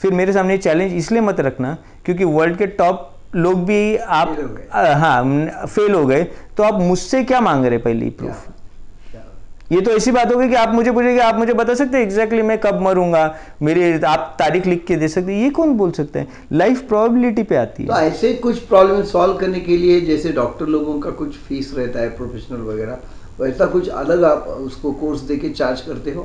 [0.00, 4.36] फिर मेरे सामने चैलेंज इसलिए मत रखना क्योंकि वर्ल्ड के टॉप लोग भी आप
[4.72, 6.22] हाँ फेल हो गए
[6.56, 8.48] तो आप मुझसे क्या मांग रहे पहले प्रूफ
[9.72, 12.42] ये तो ऐसी बात होगी कि आप मुझे पूछेंगे आप मुझे बता सकते हैं एग्जैक्टली
[12.42, 13.20] मैं कब मरूँगा
[13.62, 16.28] मेरे आप तारीख लिख के दे सकते हैं ये कौन बोल सकते हैं?
[16.52, 20.66] लाइफ प्रोबेबिलिटी पे आती है। तो ऐसे कुछ प्रॉब्लम सॉल्व करने के लिए जैसे डॉक्टर
[20.66, 22.98] लोगों का कुछ फ़ीस रहता है प्रोफेशनल वगैरह
[23.40, 26.22] वैसा कुछ अलग आप उसको कोर्स दे के चार्ज करते हो?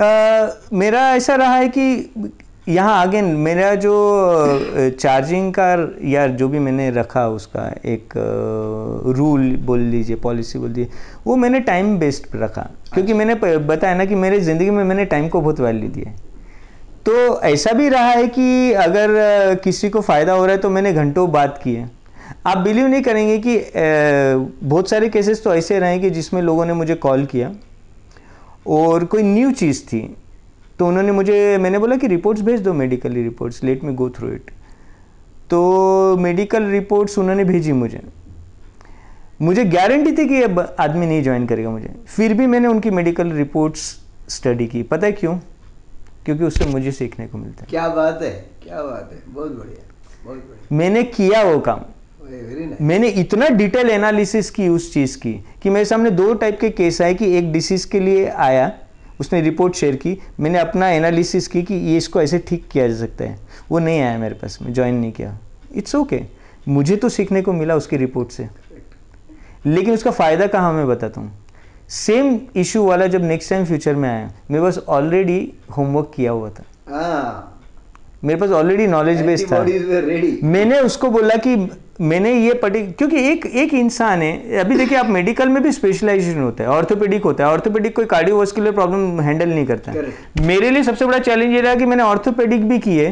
[0.00, 2.30] आ, मेरा ऐसा रहा है कि
[2.66, 3.92] यहाँ अगेन मेरा जो
[4.90, 5.64] चार्जिंग का
[6.08, 8.12] या जो भी मैंने रखा उसका एक
[9.16, 10.92] रूल बोल लीजिए पॉलिसी बोल दीजिए
[11.26, 15.04] वो मैंने टाइम बेस्ड पर रखा। क्योंकि मैंने बताया ना कि मेरे ज़िंदगी में मैंने
[15.04, 16.16] टाइम को बहुत वैल्यू दिया है।
[17.06, 20.92] तो ऐसा भी रहा है कि अगर किसी को फ़ायदा हो रहा है तो मैंने
[20.92, 21.90] घंटों बात की है।
[22.46, 23.58] आप बिलीव नहीं करेंगे कि
[24.66, 27.52] बहुत सारे केसेस तो ऐसे रहे कि जिसमें लोगों ने मुझे कॉल किया।
[28.66, 30.08] और कोई न्यू चीज़ थी।
[30.82, 34.28] तो उन्होंने मुझे मैंने बोला कि रिपोर्ट्स भेज दो medical reports let me go through
[34.28, 34.50] it
[35.50, 38.00] तो मेडिकल रिपोर्ट्स उन्होंने भेजी मुझे।
[39.42, 43.30] मुझे गारंटी थी कि अब आदमी नहीं ज्वाइन करेगा मुझे। फिर भी मैंने उनकी मेडिकल
[43.32, 43.84] रिपोर्ट्स
[44.28, 45.38] स्टडी की। पता है क्यों?
[46.24, 48.32] क्योंकि उससे मुझे सीखने को मिलता है। क्या बात है?
[48.64, 49.22] क्या बात है?
[49.28, 49.88] बहुत बढ़िया
[50.24, 51.80] बहुत बढ़िया। मैंने किया वो काम.
[52.80, 57.02] मैंने इतना डिटेल एनालिसिस की उस चीज़ की कि मेरे सामने दो टाइप के केस
[57.02, 58.72] आए कि एक डिसीज के लिए आया
[59.20, 62.94] उसने रिपोर्ट शेयर की। मैंने अपना एनालिसिस की कि ये इसको ऐसे ठीक किया जा
[62.96, 63.38] सकता है।
[63.70, 65.38] वो नहीं आया मेरे पास में ज्वाइन नहीं किया।
[65.74, 66.28] It's okay okay.
[66.68, 68.48] मुझे तो सीखने को मिला उसकी रिपोर्ट से।
[69.66, 71.32] लेकिन उसका फ़ायदा कहाँ मैं बताता हूँ?
[71.88, 76.50] सेम इशू वाला जब नेक्स्ट टाइम फ्यूचर में आया मेरे पास ऑलरेडी होमवर्क किया हुआ
[76.50, 77.48] था। हाँ।
[78.24, 79.58] मेरे पास ऑलरेडी नॉलेज बेस था.
[80.48, 81.56] मैंने उसको बोला कि
[82.02, 86.40] मैंने ये पढ़ी क्योंकि एक एक इंसान है अभी देखिए आप मेडिकल में भी स्पेशलाइजेशन
[86.40, 90.82] होता है ऑर्थोपेडिक होता है ऑर्थोपेडिक कोई कार्डियोवास्कुलर प्रॉब्लम हैंडल नहीं करता। है मेरे लिए
[90.82, 93.10] सबसे बड़ा चैलेंज ये रहा कि मैंने ऑर्थोपेडिक भी किए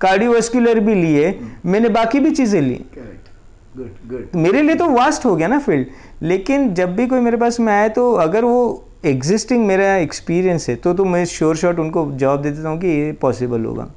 [0.00, 3.30] कार्डियोवास्कुलर भी लिए मैंने बाकी भी चीज़ें ली। Correct.
[3.74, 4.36] Good, good.
[4.36, 5.86] मेरे लिए तो वास्ट हो गया ना फ़ील्ड
[6.22, 8.60] लेकिन जब भी कोई मेरे पास में आए तो अगर वो
[9.06, 12.88] एग्जिस्टिंग मेरा एक्सपीरियंस है तो तो मैं श्योर शॉट उनको जवाब दे देता हूँ कि
[12.88, 13.90] ये पॉसिबल होगा।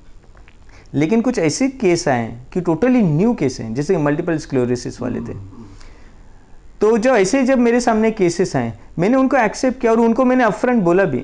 [0.96, 5.34] लेकिन कुछ ऐसे केस आए कि टोटली न्यू केस हैं जैसे मल्टीपल स्क्लोरोसिस वाले थे।
[6.82, 10.44] तो जो ऐसे जब मेरे सामने केसेस आए मैंने उनको एक्सेप्ट किया और उनको मैंने
[10.44, 11.20] अपफ्रंट बोला भी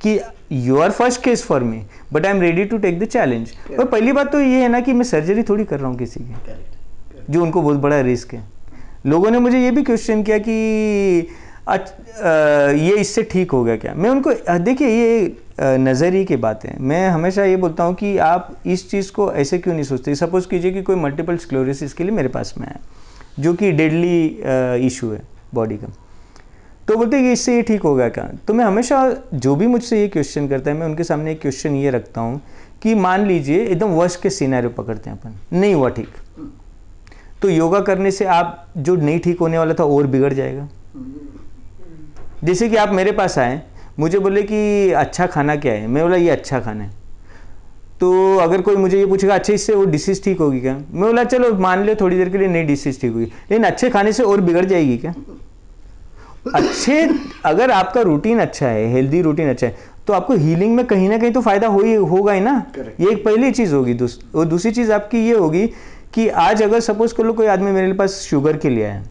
[0.00, 0.18] कि
[0.52, 3.84] you are first case for me but I am ready to take the challenge और
[3.84, 7.32] पहली बात तो ये है ना कि मैं सर्जरी थोड़ी कर रहा हूँ किसी की
[7.32, 8.42] जो उनको बहुत बड़ा रिस्क है।
[9.06, 11.28] लोगों ने मुझे ये भी क्वेश्चन किया कि
[11.68, 13.94] ये इससे ठीक हो गया क्या?
[13.94, 18.90] मैं उनको देखिए ये नज़रिए की बात मैं हमेशा ये बोलता हूँ कि आप इस
[18.90, 20.14] चीज़ को ऐसे क्यों नहीं सोचते?
[20.14, 22.76] सपोज़ कीजिए कि कोई मल्टीपल स्क्लोरोसिस के लिए मेरे पास में है
[23.38, 24.26] जो कि डेडली
[24.86, 25.20] इशू है
[25.54, 25.92] बॉडी का।
[26.88, 28.24] तो बोलते हैं कि इससे ये ठीक होगा क्या?
[28.46, 28.98] तो मैं हमेशा
[29.34, 32.40] जो भी मुझसे ये क्वेश्चन करता है, मैं उनके सामने एक क्वेश्चन ये रखता हूँ
[32.82, 36.08] कि मान लीजिए एकदम वर्स्ट के सिनेरियो पकड़ते हैं अपन, नहीं हुआ ठीक।
[37.42, 40.68] तो योगा करने से आप, जो नहीं ठीक होने वाला था, और बिगड़ जाएगा।
[42.44, 43.60] जैसे कि आप मेरे पास आए
[43.98, 45.86] मुझे बोले कि अच्छा खाना क्या है?
[45.86, 46.90] मैं बोला ये अच्छा खाना है।
[48.00, 50.74] तो अगर कोई मुझे ये पूछेगा अच्छे इससे वो डिसीज ठीक होगी क्या?
[50.74, 53.90] मैं बोला चलो मान लो थोड़ी देर के लिए नहीं डिसीज ठीक होगी। लेकिन अच्छे
[53.90, 55.14] खाने से और बिगड़ जाएगी क्या?
[56.54, 57.08] अच्छे
[57.44, 59.76] अगर आपका रूटीन अच्छा है हेल्दी रूटीन अच्छा है
[60.06, 62.72] तो आपको हीलिंग में कहीं ना कहीं तो फ़ायदा हो ही होगा ही ना?
[62.72, 63.00] Correct.
[63.00, 65.66] ये एक पहली चीज़ होगी। दूस, और दूसरी चीज़ आपकी ये होगी
[66.14, 69.02] कि आज अगर सपोज़ कर लो कोई आदमी मेरे पास शुगर के लिए आया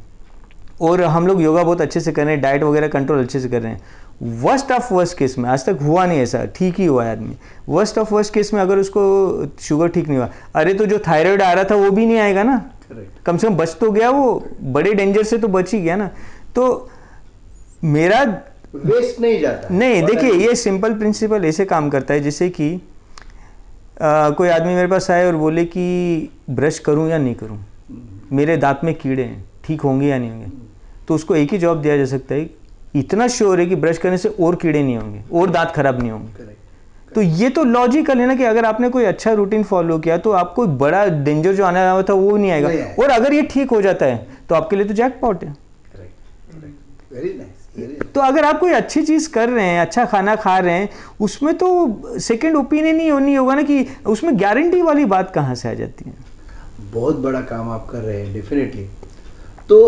[0.82, 3.50] और हम लोग योगा बहुत अच्छे से कर रहे हैं डाइट वगैरह कंट्रोल अच्छे से
[3.50, 3.82] कर रहे हैं।
[4.42, 7.36] वर्स्ट ऑफ़ वर्स्ट केस में आज तक हुआ नहीं ऐसा ठीक ही हुआ है आदमी।
[7.70, 9.02] वर्स्ट ऑफ़ वर्स्ट केस में अगर उसको
[9.60, 12.44] शुगर ठीक नहीं हुआ अरे तो जो थायराइड आ रहा था वो भी नहीं आएगा
[12.44, 12.62] ना?
[13.26, 16.10] कम से कम बच तो गया वो बड़े डेंजर से तो बच ही गया ना।
[16.56, 16.90] तो
[17.84, 18.22] मेरा
[18.76, 22.74] वेस्ट नहीं जाता। नहीं देखिए ये सिंपल प्रिंसिपल ऐसे काम करता है जैसे कि
[24.02, 27.60] आ, कोई आदमी मेरे पास आए और बोले कि ब्रश करूँ या नहीं करूँ?
[28.32, 30.65] मेरे दांत में कीड़े हैं ठीक होंगे या नहीं होंगे?
[31.08, 32.50] तो उसको एक ही जवाब दिया जा सकता है
[32.96, 36.12] इतना श्योर है कि ब्रश करने से और कीड़े नहीं होंगे और दांत खराब नहीं
[36.12, 37.14] होंगे Correct.
[37.16, 40.32] तो ये तो लॉजिकल है ना कि अगर आपने कोई अच्छा रूटीन फॉलो किया तो
[40.40, 43.70] आपको बड़ा डेंजर जो आने वाला था वो नहीं आएगा नहीं और अगर ये ठीक
[43.72, 45.54] हो जाता है तो आपके लिए तो जैकपॉट है
[45.92, 46.12] Correct.
[46.52, 47.14] Correct.
[47.14, 47.70] Very nice.
[47.76, 48.12] Very nice.
[48.16, 50.90] तो अगर आप कोई अच्छी चीज़ कर रहे हैं अच्छा खाना खा रहे हैं
[51.22, 51.70] उसमें तो
[52.22, 56.10] सेकंड ओपिनियन ही नहीं होगा ना कि उसमें गारंटी वाली बात कहाँ से आ जाती
[56.10, 56.16] है
[56.94, 58.88] बहुत बड़ा काम आप कर रहे हैं डेफिनेटली
[59.70, 59.80] तो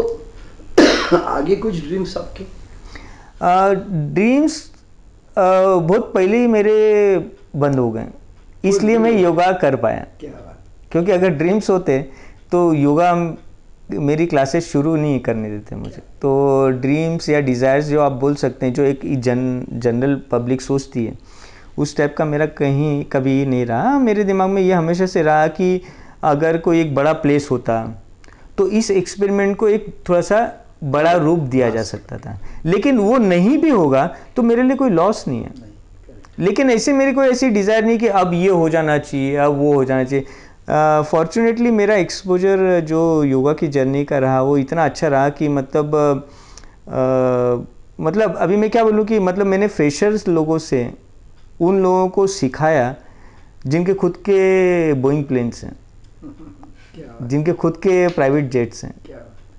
[1.13, 2.43] आगे कुछ ड्रीम्स आपके?
[4.13, 4.63] ड्रीम्स
[5.37, 7.17] बहुत पहले ही मेरे
[7.55, 8.07] बंद हो गए
[8.63, 10.31] इसलिए मैं योगा कर पाया। क्या
[10.91, 11.99] क्योंकि अगर ड्रीम्स होते
[12.51, 13.13] तो योगा
[13.91, 18.65] मेरी क्लासेस शुरू नहीं करने देते मुझे। तो ड्रीम्स या डिज़ायर्स जो आप बोल सकते
[18.65, 21.13] हैं जो एक जन जनरल पब्लिक सोचती है
[21.77, 25.47] उस टाइप का मेरा कहीं कभी नहीं रहा। मेरे दिमाग में ये हमेशा से रहा
[25.49, 25.81] कि
[26.23, 27.81] अगर कोई एक बड़ा प्लेस होता
[28.57, 30.39] तो इस एक्सपेरिमेंट को एक थोड़ा सा
[30.83, 34.05] बड़ा रूप दिया जा सकता था। लेकिन वो नहीं भी होगा
[34.35, 35.51] तो मेरे लिए कोई लॉस नहीं है।
[36.39, 39.73] लेकिन ऐसे मेरे को ऐसी डिज़ायर नहीं कि अब ये हो जाना चाहिए अब वो
[39.73, 40.25] हो जाना चाहिए।
[41.11, 45.95] फॉर्चुनेटली मेरा एक्सपोजर जो योगा की जर्नी का रहा वो इतना अच्छा रहा कि मतलब
[46.87, 47.65] अ,
[47.99, 50.93] मतलब अभी मैं क्या बोलूँ कि मतलब मैंने फ्रेशर्स लोगों से
[51.59, 52.95] उन लोगों को सिखाया
[53.67, 55.75] जिनके खुद के बोइंग प्लेन्स हैं।
[57.27, 58.93] जिनके खुद के प्राइवेट जेट्स हैं.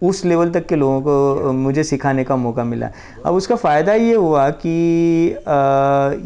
[0.02, 2.90] उस लेवल तक के लोगों को मुझे सिखाने का मौका मिला।
[3.26, 4.70] अब उसका फ़ायदा ये हुआ कि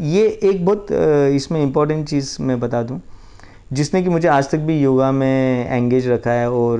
[0.09, 0.87] ये एक बहुत
[1.35, 3.01] इसमें इम्पोर्टेंट चीज़ मैं बता दूँ
[3.73, 6.79] जिसने कि मुझे आज तक भी योगा में एंगेज रखा है और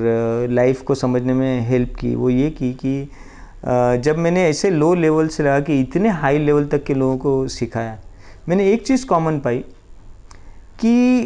[0.50, 3.08] लाइफ को समझने में हेल्प की वो ये की कि
[4.00, 7.48] जब मैंने ऐसे लो लेवल से लगा कि इतने हाई लेवल तक के लोगों को
[7.48, 7.98] सिखाया
[8.48, 9.58] मैंने एक चीज़ कॉमन पाई
[10.80, 11.22] कि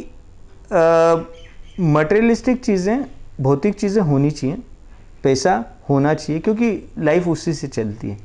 [1.81, 3.05] मटेरियलिस्टिक चीज़ें
[3.41, 4.57] भौतिक चीज़ें होनी चाहिए।
[5.25, 8.17] पैसा होना चाहिए क्योंकि लाइफ उसी से चलती है।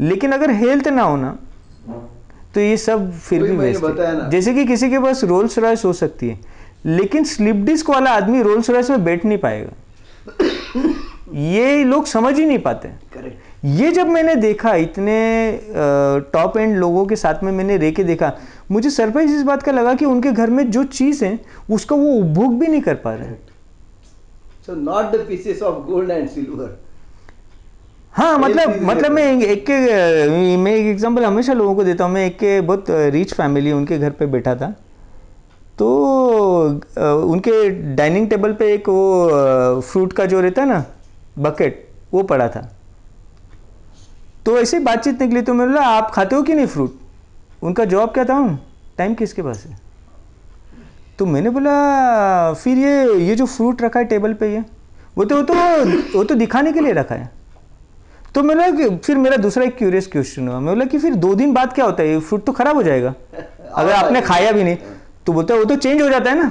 [0.00, 1.36] लेकिन अगर हेल्थ ना होना
[2.54, 5.92] तो ये सब फिर भी वेस्ट है। जैसे कि किसी के पास रोल्स रॉयस हो
[5.92, 6.38] सकती है
[6.86, 9.72] लेकिन स्लिप डिस्क वाला आदमी रोल्स रॉयस में बैठ नहीं पाएगा।
[11.34, 12.88] ये लोग समझ ही नहीं पाते।
[13.64, 15.16] ये जब मैंने देखा इतने
[16.32, 18.32] टॉप एंड लोगों के साथ में मैंने रह के देखा
[18.70, 21.38] मुझे सरप्राइज़ इस बात का लगा कि उनके घर में जो चीज़ है
[21.70, 23.34] उसका वो उपभोग भी नहीं कर पा रहे।
[24.70, 26.78] So not the pieces of gold and silver
[28.14, 32.12] हाँ मतलब मतलब मैं एक एक के मैं एक एग्जांपल हमेशा लोगों को देता हूँ।
[32.12, 34.68] मैं एक के बहुत रिच फैमिली उनके घर पे बैठा था।
[35.78, 35.88] तो
[37.26, 40.84] उनके डाइनिंग टेबल पे एक वो फ्रूट का जो रहता है ना
[41.36, 42.68] बकेट वो पड़ा था।
[44.46, 46.98] तो ऐसे बातचीत निकली तो मैंने बोला आप खाते हो कि नहीं फ्रूट
[47.62, 48.40] उनका जॉब क्या था?
[48.98, 49.79] टाइम किसके पास है?
[51.20, 51.72] तो मैंने बोला
[52.54, 54.62] फिर ये ये जो फ्रूट रखा है टेबल पे ये
[55.16, 55.54] वो तो वो तो
[56.16, 57.28] वो तो दिखाने के लिए रखा है।
[58.34, 61.34] तो मैंने कि फिर मेरा दूसरा एक क्यूरियस क्वेश्चन हुआ। मैं बोला कि फिर दो
[61.34, 62.08] दिन बाद क्या होता है?
[62.08, 63.14] ये फ्रूट तो खराब हो जाएगा।
[63.72, 64.76] अगर आपने खाया भी नहीं
[65.26, 66.48] तो बोलते वो तो चेंज हो जाता है ना।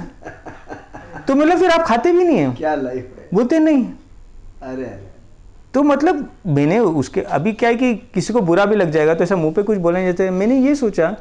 [1.28, 3.28] तो मतलब फिर आप खाते भी नहीं है। क्या लाइफ है?
[3.34, 5.08] बोलते नहीं। अरे अरे।
[5.74, 9.24] तो मतलब मैंने उसके अभी क्या है कि किसी को बुरा भी लग जाएगा तो
[9.24, 11.16] ऐसा मुँह पे कुछ बोलने जैसे मैंने ये सोचा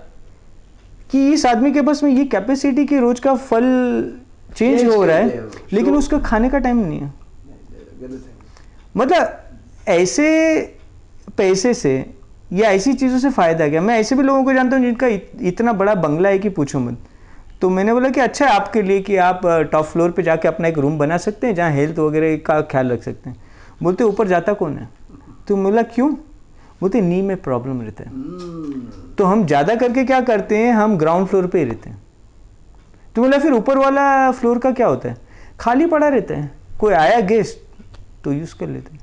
[1.11, 3.65] कि इस आदमी के पास में ये कैपेसिटी कि रोज का फल
[4.57, 7.13] चेंज हो रहा है लेकिन उसका खाने का टाइम नहीं है।
[8.95, 9.39] मतलब
[9.89, 10.29] ऐसे
[11.37, 11.95] पैसे से
[12.53, 13.81] या ऐसी चीज़ों से फ़ायदा क्या?
[13.81, 15.07] मैं ऐसे भी लोगों को जानता हूँ जिनका
[15.49, 16.99] इतना बड़ा बंगला है कि पूछो मत।
[17.63, 19.41] तो मैंने बोला कि अच्छा है आपके लिए कि आप
[19.73, 22.93] टॉप फ्लोर पे जाके अपना एक रूम बना सकते हैं जहाँ हेल्थ वगैरह का ख्याल
[22.93, 23.37] रख सकते हैं।
[23.83, 24.89] बोलते ऊपर जाता कौन है?
[25.49, 26.15] तो बोला क्यों?
[26.81, 30.73] बोलते नी में प्रॉब्लम रहता है। हम्म, तो हम ज़्यादा करके क्या करते हैं?
[30.73, 32.03] हम ग्राउंड फ्लोर पे ही रहते हैं।
[33.17, 35.17] तो बोला फिर ऊपर वाला फ्लोर का क्या होता है?
[35.61, 36.51] खाली पड़ा रहता है।
[36.81, 37.59] कोई आया गेस्ट
[38.25, 39.01] तो यूज़ कर लेते हैं।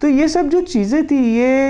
[0.00, 1.68] तो ये सब जो चीज़ें थी ये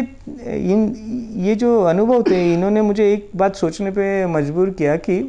[0.73, 0.93] इन
[1.39, 5.23] ये जो अनुभव थे इन्होंने मुझे एक बात सोचने पे मजबूर किया कि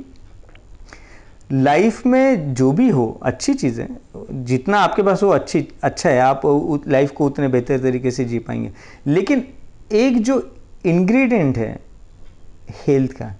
[1.49, 3.88] लाइफ में जो भी हो अच्छी चीज़ें
[4.45, 6.41] जितना आपके पास हो अच्छी अच्छा है आप
[6.88, 8.71] लाइफ को उतने बेहतर तरीके से जी पाएँगे।
[9.07, 9.43] लेकिन
[9.91, 10.41] एक जो
[10.86, 11.79] इंग्रेडिएंट है
[12.88, 13.33] हेल्थ का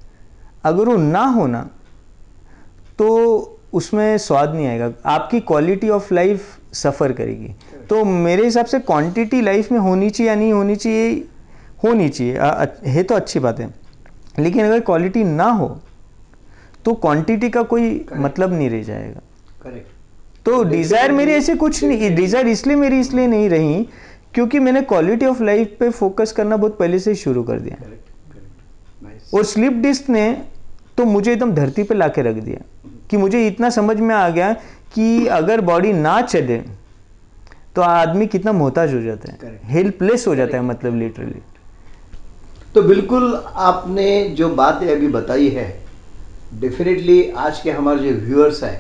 [0.66, 1.70] अगर वो ना हो ना
[3.00, 3.08] तो
[3.74, 7.54] उसमें स्वाद नहीं आएगा। आपकी क्वालिटी ऑफ़ लाइफ सफ़र करेगी।
[7.90, 11.12] तो मेरे हिसाब से क्वांटिटी लाइफ में होनी चाहिए या नहीं होनी चाहिए
[11.84, 13.74] होनी चाहिए। है तो अच्छी बात है।
[14.40, 15.68] लेकिन अगर क्वालिटी ना हो
[16.86, 19.22] तो क्वांटिटी का कोई मतलब नहीं रह जाएगा।
[19.64, 19.94] करेक्ट
[20.46, 23.88] तो डिज़ायर मेरी ऐसे कुछ नहीं डिज़ायर इसलिए मेरी इसलिए नहीं रही
[24.36, 27.78] क्योंकि मैंने क्वालिटी ऑफ़ लाइफ पे फोकस करना बहुत पहले से ही शुरू कर दिया।
[29.34, 30.32] और स्लिप डिस्क ने
[30.98, 32.64] तो मुझे एकदम धरती पे ला के रख दिया
[33.10, 34.52] कि मुझे इतना समझ में आ गया
[34.96, 36.58] कि अगर बॉडी ना चले
[37.76, 41.42] तो आदमी कितना मोहताज हो जाता है। हेल्पलेस हो जाता है मतलब लिटरली
[42.76, 45.68] तो बिल्कुल आपने जो बात अभी बताई है
[46.54, 48.80] डेफिनेटली आज के हमारे जो व्यूअर्स हैं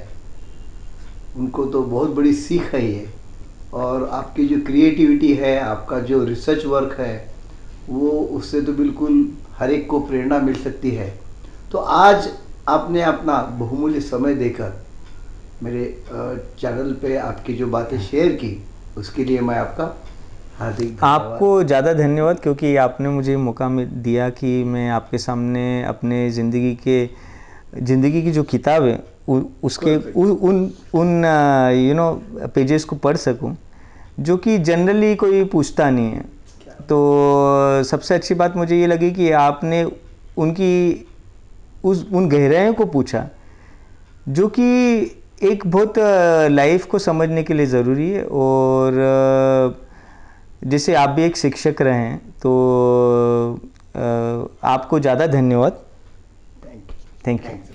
[1.35, 3.07] उनको तो बहुत बड़ी सीख है। ये
[3.75, 7.15] और आपकी जो क्रिएटिविटी है, आपका जो रिसर्च वर्क है,
[7.89, 9.25] वो उससे तो बिल्कुल
[9.57, 11.07] हर एक को प्रेरणा मिल सकती है।
[11.71, 12.29] तो आज
[12.67, 14.73] आपने अपना बहुमूल्य समय देकर
[15.61, 15.83] मेरे
[16.59, 18.57] चैनल पे आपकी जो बातें शेयर की,
[18.97, 19.85] उसके लिए मैं आपका
[20.59, 26.73] हार्दिक आपको ज़्यादा धन्यवाद, क्योंकि आपने मुझे मौका दिया कि मैं आपके सामने अपने ज़िंदगी
[26.87, 27.09] के,
[27.75, 28.95] ज़िंदगी की जो किताब है
[29.27, 31.25] उ, उसके उ, उन उन
[31.77, 32.11] यू नो
[32.55, 33.55] पेजेस को पढ़ सकूँ
[34.19, 36.23] जो कि जनरली कोई पूछता नहीं है।
[36.89, 39.83] तो सबसे अच्छी बात मुझे ये लगी कि आपने
[40.37, 40.73] उनकी
[41.83, 43.27] उस उन गहराइयों को पूछा
[44.29, 44.63] जो कि
[45.43, 45.93] एक बहुत
[46.51, 48.93] लाइफ को समझने के लिए ज़रूरी है। और
[50.63, 52.51] जैसे आप भी एक शिक्षक रहे हैं तो
[54.65, 55.81] आपको ज़्यादा धन्यवाद।
[57.27, 57.74] Thank you